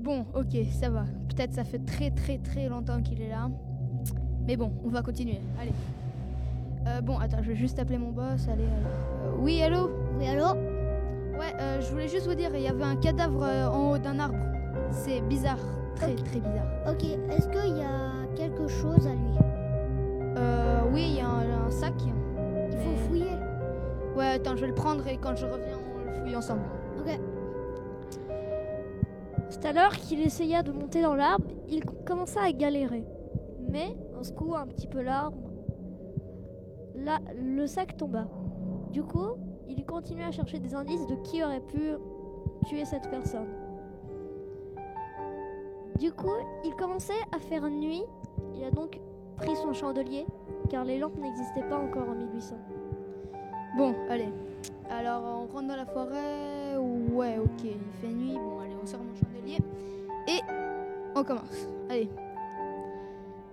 Bon, 0.01 0.27
ok, 0.35 0.57
ça 0.71 0.91
va. 0.91 1.05
Peut-être 1.29 1.55
ça 1.55 1.65
fait 1.65 1.81
très 1.81 2.11
très 2.11 2.39
très 2.39 2.69
longtemps 2.69 3.03
qu'il 3.03 3.21
est 3.21 3.31
là. 3.31 3.51
Mais 4.47 4.57
bon, 4.57 4.73
on 4.85 4.89
va 4.89 5.03
continuer. 5.03 5.41
Allez. 5.61 5.73
Euh, 6.89 7.01
bon, 7.03 7.19
attends, 7.19 7.43
je 7.43 7.49
vais 7.51 7.57
juste 7.57 7.79
appeler 7.79 7.99
mon 7.99 8.11
boss. 8.11 8.47
Allez, 8.51 8.65
allez. 8.65 8.87
Euh, 9.27 9.37
oui, 9.39 9.63
allô? 9.63 9.91
Oui, 10.19 10.27
allô? 10.27 10.55
Ouais, 11.39 11.53
euh, 11.61 11.81
je 11.81 11.91
voulais 11.91 12.09
juste 12.09 12.27
vous 12.27 12.35
dire, 12.35 12.51
il 12.55 12.63
y 12.63 12.67
avait 12.69 12.85
un 12.85 12.97
cadavre 12.97 13.43
euh, 13.45 13.69
en 13.69 13.93
haut 13.93 13.99
d'un 13.99 14.19
arbre. 14.19 14.39
C'est 14.91 15.21
bizarre. 15.23 15.59
Très 15.97 16.15
très 16.15 16.39
bizarre. 16.41 16.67
Ok, 16.89 17.05
est-ce 17.05 17.49
qu'il 17.49 17.77
y 17.79 17.83
a 17.83 18.27
quelque 18.37 18.67
chose 18.69 19.07
à 19.07 19.11
lui? 19.11 19.39
Euh, 20.37 20.81
oui, 20.93 21.05
il 21.11 21.17
y 21.17 21.21
a 21.21 21.29
un, 21.29 21.67
un 21.67 21.71
sac. 21.71 21.95
Il 22.05 22.77
faut 22.79 22.91
Mais- 22.91 22.97
fouiller. 23.09 23.37
Ouais, 24.17 24.27
attends, 24.35 24.57
je 24.57 24.63
vais 24.63 24.69
le 24.69 24.75
prendre 24.75 25.07
et 25.07 25.17
quand 25.17 25.37
je 25.37 25.45
reviens, 25.47 25.77
on 25.97 26.05
le 26.05 26.13
fouille 26.13 26.37
ensemble. 26.37 26.63
Ok. 27.01 27.19
C'est 29.51 29.65
alors 29.67 29.93
qu'il 29.93 30.21
essaya 30.21 30.63
de 30.63 30.73
monter 30.73 31.03
dans 31.03 31.15
l'arbre, 31.15 31.47
il 31.69 31.85
commença 31.85 32.41
à 32.47 32.53
galérer. 32.53 33.05
Mais, 33.69 33.97
en 34.19 34.23
secouant 34.23 34.59
un 34.59 34.67
petit 34.67 34.87
peu 34.87 35.03
l'arbre, 35.03 35.37
là, 37.05 37.19
le 37.35 37.67
sac 37.67 37.97
tomba. 37.97 38.27
Du 38.91 39.03
coup, 39.03 39.37
il 39.69 39.85
continua 39.85 40.27
à 40.27 40.31
chercher 40.31 40.59
des 40.59 40.75
indices 40.75 41.07
de 41.07 41.15
qui 41.17 41.43
aurait 41.43 41.61
pu 41.61 41.93
tuer 42.67 42.85
cette 42.85 43.09
personne. 43.11 43.49
Du 45.99 46.13
coup, 46.13 46.29
il 46.65 46.75
commençait 46.75 47.13
à 47.33 47.39
faire 47.39 47.69
nuit. 47.69 48.05
Il 48.55 48.65
a 48.65 48.71
donc 48.71 49.01
pris 49.37 49.57
son 49.57 49.73
chandelier, 49.73 50.27
car 50.69 50.85
les 50.85 50.99
lampes 50.99 51.19
n'existaient 51.19 51.69
pas 51.69 51.79
encore 51.79 52.09
en 52.09 52.15
1800. 52.15 52.57
Bon, 53.77 53.95
allez. 54.09 54.33
Alors, 54.91 55.23
on 55.23 55.53
rentre 55.53 55.69
dans 55.69 55.77
la 55.77 55.87
forêt. 55.87 56.77
Ouais, 57.13 57.39
ok, 57.39 57.65
il 57.65 58.01
fait 58.01 58.13
nuit. 58.13 58.35
Bon, 58.35 58.61
allez, 58.61 58.75
on 58.81 58.87
sort 58.87 59.01
mon 59.01 59.15
chandelier. 59.15 59.59
Et 60.27 60.41
on 61.15 61.25
commence. 61.25 61.69
Allez. 61.91 62.09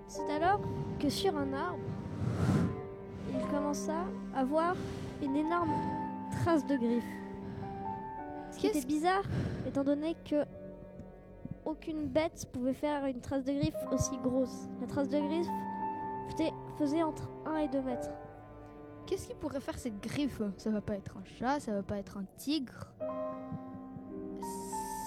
C'est 0.07 0.29
alors 0.31 0.61
que 0.99 1.09
sur 1.09 1.35
un 1.35 1.51
arbre, 1.53 1.79
il 3.39 3.47
commença 3.51 3.93
à 4.35 4.43
voir 4.43 4.75
une 5.21 5.35
énorme 5.35 5.73
trace 6.31 6.65
de 6.65 6.75
griffe. 6.75 7.03
Ce 8.51 8.57
qui 8.57 8.67
était 8.67 8.85
bizarre, 8.85 9.23
étant 9.67 9.83
donné 9.83 10.15
que 10.29 10.45
aucune 11.65 12.05
bête 12.07 12.47
pouvait 12.53 12.73
faire 12.73 13.05
une 13.05 13.19
trace 13.19 13.43
de 13.43 13.51
griffe 13.53 13.75
aussi 13.91 14.17
grosse. 14.17 14.67
La 14.81 14.87
trace 14.87 15.09
de 15.09 15.19
griffe 15.19 15.47
faisait- 16.77 17.03
entre 17.03 17.29
1 17.45 17.57
et 17.57 17.67
2 17.67 17.81
mètres. 17.81 18.09
Qu'est-ce 19.05 19.27
qu'il 19.27 19.35
pourrait 19.35 19.59
faire 19.59 19.77
cette 19.77 20.01
griffe? 20.01 20.41
Ça 20.57 20.69
va 20.69 20.81
pas 20.81 20.95
être 20.95 21.15
un 21.17 21.23
chat, 21.25 21.59
ça 21.59 21.73
va 21.73 21.83
pas 21.83 21.97
être 21.97 22.17
un 22.17 22.25
tigre. 22.37 22.87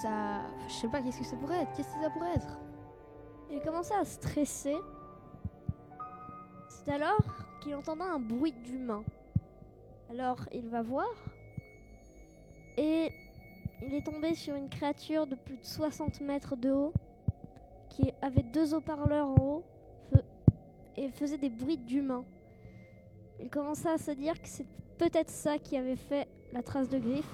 Ça. 0.01 0.41
Je 0.67 0.73
sais 0.73 0.87
pas, 0.87 1.01
qu'est-ce 1.01 1.19
que 1.19 1.25
ça 1.25 1.35
pourrait 1.35 1.61
être? 1.63 1.71
Qu'est-ce 1.73 1.93
que 1.95 2.01
ça 2.03 2.09
pourrait 2.09 2.33
être? 2.35 2.57
Il 3.51 3.59
commença 3.61 3.95
à 3.99 4.05
stresser. 4.05 4.75
C'est 6.69 6.91
alors 6.91 7.19
qu'il 7.59 7.75
entendit 7.75 8.01
un 8.01 8.19
bruit 8.19 8.53
d'humain. 8.53 9.03
Alors 10.09 10.39
il 10.53 10.67
va 10.69 10.81
voir 10.81 11.07
et 12.77 13.11
il 13.81 13.93
est 13.93 14.05
tombé 14.05 14.33
sur 14.33 14.55
une 14.55 14.69
créature 14.69 15.27
de 15.27 15.35
plus 15.35 15.57
de 15.57 15.65
60 15.65 16.21
mètres 16.21 16.55
de 16.55 16.71
haut 16.71 16.93
qui 17.89 18.11
avait 18.21 18.43
deux 18.43 18.73
haut-parleurs 18.73 19.27
en 19.27 19.35
haut 19.35 19.63
et 20.97 21.09
faisait 21.09 21.37
des 21.37 21.49
bruits 21.49 21.77
d'humain. 21.77 22.25
Il 23.39 23.49
commença 23.49 23.93
à 23.93 23.97
se 23.97 24.11
dire 24.11 24.41
que 24.41 24.47
c'est 24.47 24.65
peut-être 24.97 25.29
ça 25.29 25.57
qui 25.57 25.77
avait 25.77 25.95
fait 25.95 26.27
la 26.51 26.61
trace 26.61 26.89
de 26.89 26.99
griffe. 26.99 27.25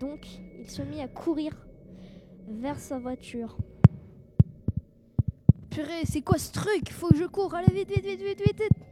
Donc 0.00 0.26
il 0.58 0.68
se 0.68 0.82
mit 0.82 1.00
à 1.00 1.08
courir 1.08 1.54
vers 2.46 2.78
sa 2.78 2.98
voiture. 2.98 3.56
Purée, 5.70 6.04
c'est 6.04 6.22
quoi 6.22 6.38
ce 6.38 6.52
truc? 6.52 6.90
Faut 6.90 7.08
que 7.08 7.16
je 7.16 7.24
cours. 7.24 7.54
Allez, 7.54 7.72
vite, 7.72 7.88
vite, 7.88 8.04
vite, 8.04 8.22
vite, 8.22 8.40
vite. 8.40 8.83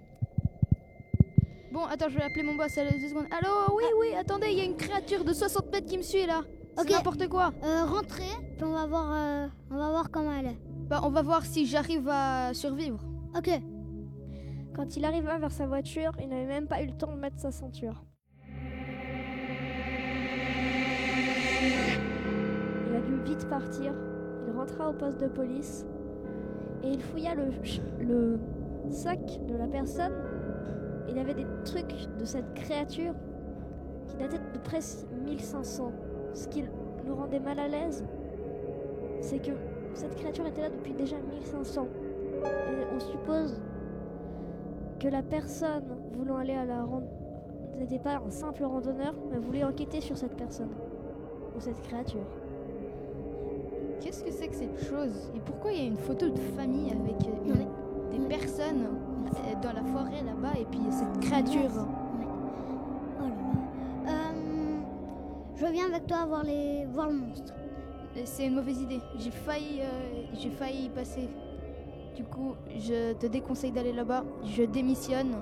Bon, 1.83 1.89
attends, 1.89 2.09
je 2.09 2.17
vais 2.17 2.23
appeler 2.23 2.45
mon 2.45 2.55
boss. 2.55 2.79
Allez, 2.79 2.97
deux 2.97 3.09
secondes. 3.09 3.27
Allô 3.33 3.75
Oui, 3.77 3.83
oui, 3.99 4.15
attendez, 4.15 4.47
il 4.53 4.59
y 4.59 4.61
a 4.61 4.65
une 4.65 4.77
créature 4.77 5.25
de 5.25 5.33
60 5.33 5.73
mètres 5.73 5.89
qui 5.89 5.99
me 5.99 6.03
suit 6.03 6.27
là. 6.27 6.43
C'est 6.77 6.89
n'importe 6.89 7.27
quoi. 7.27 7.53
Euh, 7.65 7.85
rentrez, 7.85 8.31
puis 8.57 8.65
on 8.65 8.73
va 8.73 8.87
voir, 8.87 9.13
euh, 9.13 9.49
on 9.69 9.77
va 9.79 9.91
voir 9.91 10.11
comment 10.13 10.31
elle 10.33 10.47
est. 10.47 10.59
Bah, 10.89 11.01
on 11.03 11.11
va 11.11 11.23
voir 11.23 11.45
si 11.45 11.67
j'arrive 11.67 12.09
à 12.09 12.55
survivre. 12.55 13.01
Ok. 13.37 13.51
Quand 14.77 14.97
il 14.97 15.05
arriva 15.05 15.39
vers 15.39 15.51
sa 15.51 15.67
voiture, 15.67 16.13
il 16.21 16.29
n'avait 16.29 16.47
même 16.47 16.69
pas 16.69 16.83
eu 16.83 16.87
le 16.87 16.97
temps 16.97 17.13
de 17.13 17.19
mettre 17.19 17.41
sa 17.41 17.51
ceinture. 17.51 18.05
Il 22.87 22.95
a 22.95 23.01
dû 23.01 23.17
vite 23.25 23.49
partir. 23.49 23.93
Il 24.47 24.53
rentra 24.57 24.89
au 24.89 24.93
poste 24.93 25.21
de 25.21 25.27
police 25.27 25.85
et 26.85 26.91
il 26.91 27.03
fouilla 27.03 27.35
le, 27.35 27.51
le 28.01 28.39
sac 28.89 29.19
de 29.49 29.57
la 29.57 29.67
personne. 29.67 30.13
Il 31.09 31.17
y 31.17 31.21
avait 31.21 31.35
des 31.35 31.47
trucs 31.65 31.95
de 32.19 32.25
cette 32.25 32.55
créature 32.55 33.15
qui 34.09 34.17
dataient 34.17 34.39
de 34.39 34.59
presque 34.63 35.07
1500. 35.25 35.93
Ce 36.35 36.49
qui 36.49 36.65
nous 37.05 37.15
rendait 37.15 37.41
mal 37.41 37.59
à 37.59 37.69
l'aise, 37.69 38.05
c'est 39.21 39.39
que 39.41 39.53
cette 39.95 40.15
créature 40.17 40.47
était 40.47 40.63
là 40.63 40.71
depuis 40.71 40.95
déjà 40.95 41.17
1500. 41.17 41.87
Et 42.45 42.95
on 42.95 43.01
suppose 43.01 43.61
que 44.99 45.09
la 45.09 45.23
personne 45.23 45.85
voulant 46.15 46.37
aller 46.37 46.55
à 46.55 46.65
la 46.65 46.83
rand 46.85 47.03
n'était 47.79 47.99
pas 47.99 48.21
un 48.25 48.31
simple 48.31 48.65
randonneur, 48.65 49.15
mais 49.31 49.39
voulait 49.39 49.65
enquêter 49.65 50.01
sur 50.01 50.17
cette 50.17 50.37
personne 50.37 50.71
ou 51.57 51.61
cette 51.61 51.81
créature. 51.83 52.25
Qu'est-ce 54.01 54.25
que 54.25 54.31
c'est 54.31 54.49
que 54.49 54.55
cette 54.55 54.79
chose? 54.89 55.31
Et 55.37 55.41
pourquoi 55.41 55.73
il 55.73 55.79
y 55.79 55.85
a 55.85 55.87
une 55.89 55.97
photo 55.97 56.29
de 56.29 56.39
famille 56.57 56.91
avec 56.91 57.29
euh, 57.29 57.55
une- 58.13 58.19
des 58.23 58.29
personnes 58.29 58.87
dans 59.63 59.73
la 59.73 59.83
forêt 59.83 60.23
là-bas 60.23 60.59
et 60.59 60.65
puis 60.65 60.81
cette 60.91 61.21
créature 61.21 61.71
Oh 63.19 63.23
là 63.23 63.29
là. 63.29 64.11
Euh, 64.11 64.81
Je 65.57 65.67
viens 65.67 65.87
avec 65.87 66.07
toi 66.07 66.25
voir, 66.27 66.43
les... 66.45 66.87
voir 66.87 67.09
le 67.09 67.15
monstre. 67.15 67.53
C'est 68.25 68.47
une 68.47 68.55
mauvaise 68.57 68.81
idée. 68.81 69.01
J'ai 69.17 69.31
failli, 69.31 69.81
euh, 69.81 70.25
j'ai 70.35 70.51
failli 70.51 70.85
y 70.87 70.89
passer. 70.91 71.31
Du 72.15 72.25
coup, 72.25 72.55
je 72.77 73.15
te 73.15 73.27
déconseille 73.27 73.73
d'aller 73.73 73.93
là-bas. 73.93 74.25
Je 74.45 74.65
démissionne. 74.65 75.35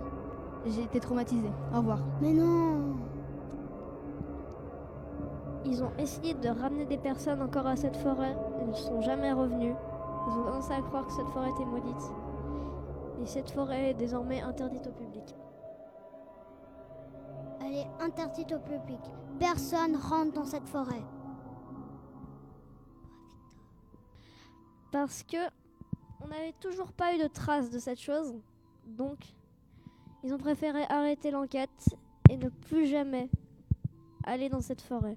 J'ai 0.66 0.82
été 0.82 1.00
traumatisée. 1.00 1.50
Au 1.74 1.78
revoir. 1.78 1.98
Mais 2.20 2.32
non 2.32 2.96
Ils 5.64 5.82
ont 5.82 5.90
essayé 5.98 6.34
de 6.34 6.48
ramener 6.48 6.84
des 6.84 6.98
personnes 6.98 7.42
encore 7.42 7.66
à 7.66 7.74
cette 7.76 7.96
forêt. 7.96 8.36
Ils 8.62 8.68
ne 8.68 8.74
sont 8.74 9.00
jamais 9.00 9.32
revenus. 9.32 9.74
Ils 10.28 10.38
ont 10.38 10.44
commencé 10.44 10.72
à 10.72 10.80
croire 10.82 11.06
que 11.06 11.12
cette 11.12 11.28
forêt 11.28 11.48
était 11.50 11.64
maudite. 11.64 12.12
Et 13.20 13.26
cette 13.26 13.50
forêt 13.50 13.90
est 13.90 13.94
désormais 13.94 14.40
interdite 14.40 14.86
au 14.86 14.92
public. 14.92 15.34
Elle 17.60 17.74
est 17.74 17.88
interdite 18.00 18.52
au 18.52 18.58
public. 18.58 19.00
Personne 19.38 19.96
rentre 19.96 20.32
dans 20.32 20.46
cette 20.46 20.66
forêt. 20.66 21.02
Parce 24.90 25.22
que 25.22 25.36
on 26.22 26.28
n'avait 26.28 26.54
toujours 26.60 26.92
pas 26.92 27.14
eu 27.14 27.18
de 27.18 27.26
traces 27.26 27.70
de 27.70 27.78
cette 27.78 28.00
chose. 28.00 28.34
Donc, 28.86 29.18
ils 30.22 30.32
ont 30.34 30.38
préféré 30.38 30.84
arrêter 30.88 31.30
l'enquête 31.30 31.94
et 32.28 32.36
ne 32.36 32.48
plus 32.48 32.86
jamais 32.86 33.30
aller 34.24 34.48
dans 34.48 34.60
cette 34.60 34.82
forêt. 34.82 35.16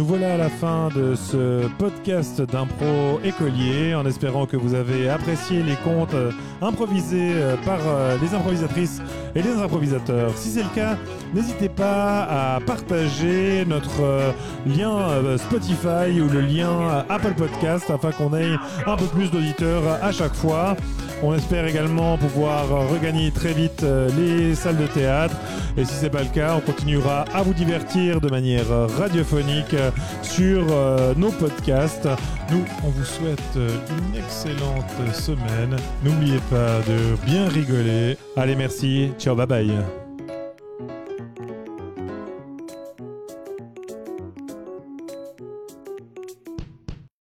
Nous 0.00 0.06
voilà 0.06 0.32
à 0.32 0.36
la 0.38 0.48
fin 0.48 0.88
de 0.96 1.14
ce 1.14 1.66
podcast 1.76 2.40
d'impro 2.40 3.20
écolier, 3.22 3.94
en 3.94 4.06
espérant 4.06 4.46
que 4.46 4.56
vous 4.56 4.72
avez 4.72 5.10
apprécié 5.10 5.62
les 5.62 5.76
contes 5.76 6.14
euh, 6.14 6.30
improvisés 6.62 7.32
euh, 7.34 7.56
par 7.66 7.80
euh, 7.86 8.16
les 8.22 8.34
improvisatrices 8.34 9.02
et 9.34 9.42
les 9.42 9.52
improvisateurs. 9.58 10.34
Si 10.36 10.48
c'est 10.48 10.62
le 10.62 10.70
cas, 10.74 10.96
n'hésitez 11.34 11.68
pas 11.68 12.22
à 12.22 12.60
partager 12.60 13.66
notre 13.66 14.32
lien 14.66 15.36
Spotify 15.36 16.18
ou 16.20 16.28
le 16.28 16.40
lien 16.40 17.04
Apple 17.10 17.34
Podcast 17.36 17.90
afin 17.90 18.10
qu'on 18.10 18.34
ait 18.34 18.54
un 18.86 18.96
peu 18.96 19.04
plus 19.04 19.30
d'auditeurs 19.30 19.82
à 20.02 20.12
chaque 20.12 20.34
fois. 20.34 20.76
On 21.22 21.34
espère 21.34 21.66
également 21.66 22.16
pouvoir 22.16 22.88
regagner 22.88 23.30
très 23.30 23.52
vite 23.52 23.84
les 24.16 24.54
salles 24.54 24.78
de 24.78 24.86
théâtre. 24.86 25.36
Et 25.76 25.84
si 25.84 25.94
c'est 25.94 26.10
pas 26.10 26.22
le 26.22 26.28
cas, 26.28 26.54
on 26.56 26.60
continuera 26.60 27.24
à 27.34 27.42
vous 27.42 27.54
divertir 27.54 28.20
de 28.20 28.28
manière 28.28 28.66
radiophonique 28.98 29.76
sur 30.22 30.66
euh, 30.70 31.14
nos 31.16 31.30
podcasts. 31.30 32.08
Nous, 32.50 32.64
on 32.84 32.88
vous 32.88 33.04
souhaite 33.04 33.40
euh, 33.56 33.68
une 33.90 34.18
excellente 34.18 35.14
semaine. 35.14 35.76
N'oubliez 36.04 36.40
pas 36.50 36.80
de 36.88 37.16
bien 37.26 37.48
rigoler. 37.48 38.16
Allez, 38.36 38.56
merci. 38.56 39.12
Ciao, 39.18 39.34
bye 39.34 39.46
bye. 39.46 40.09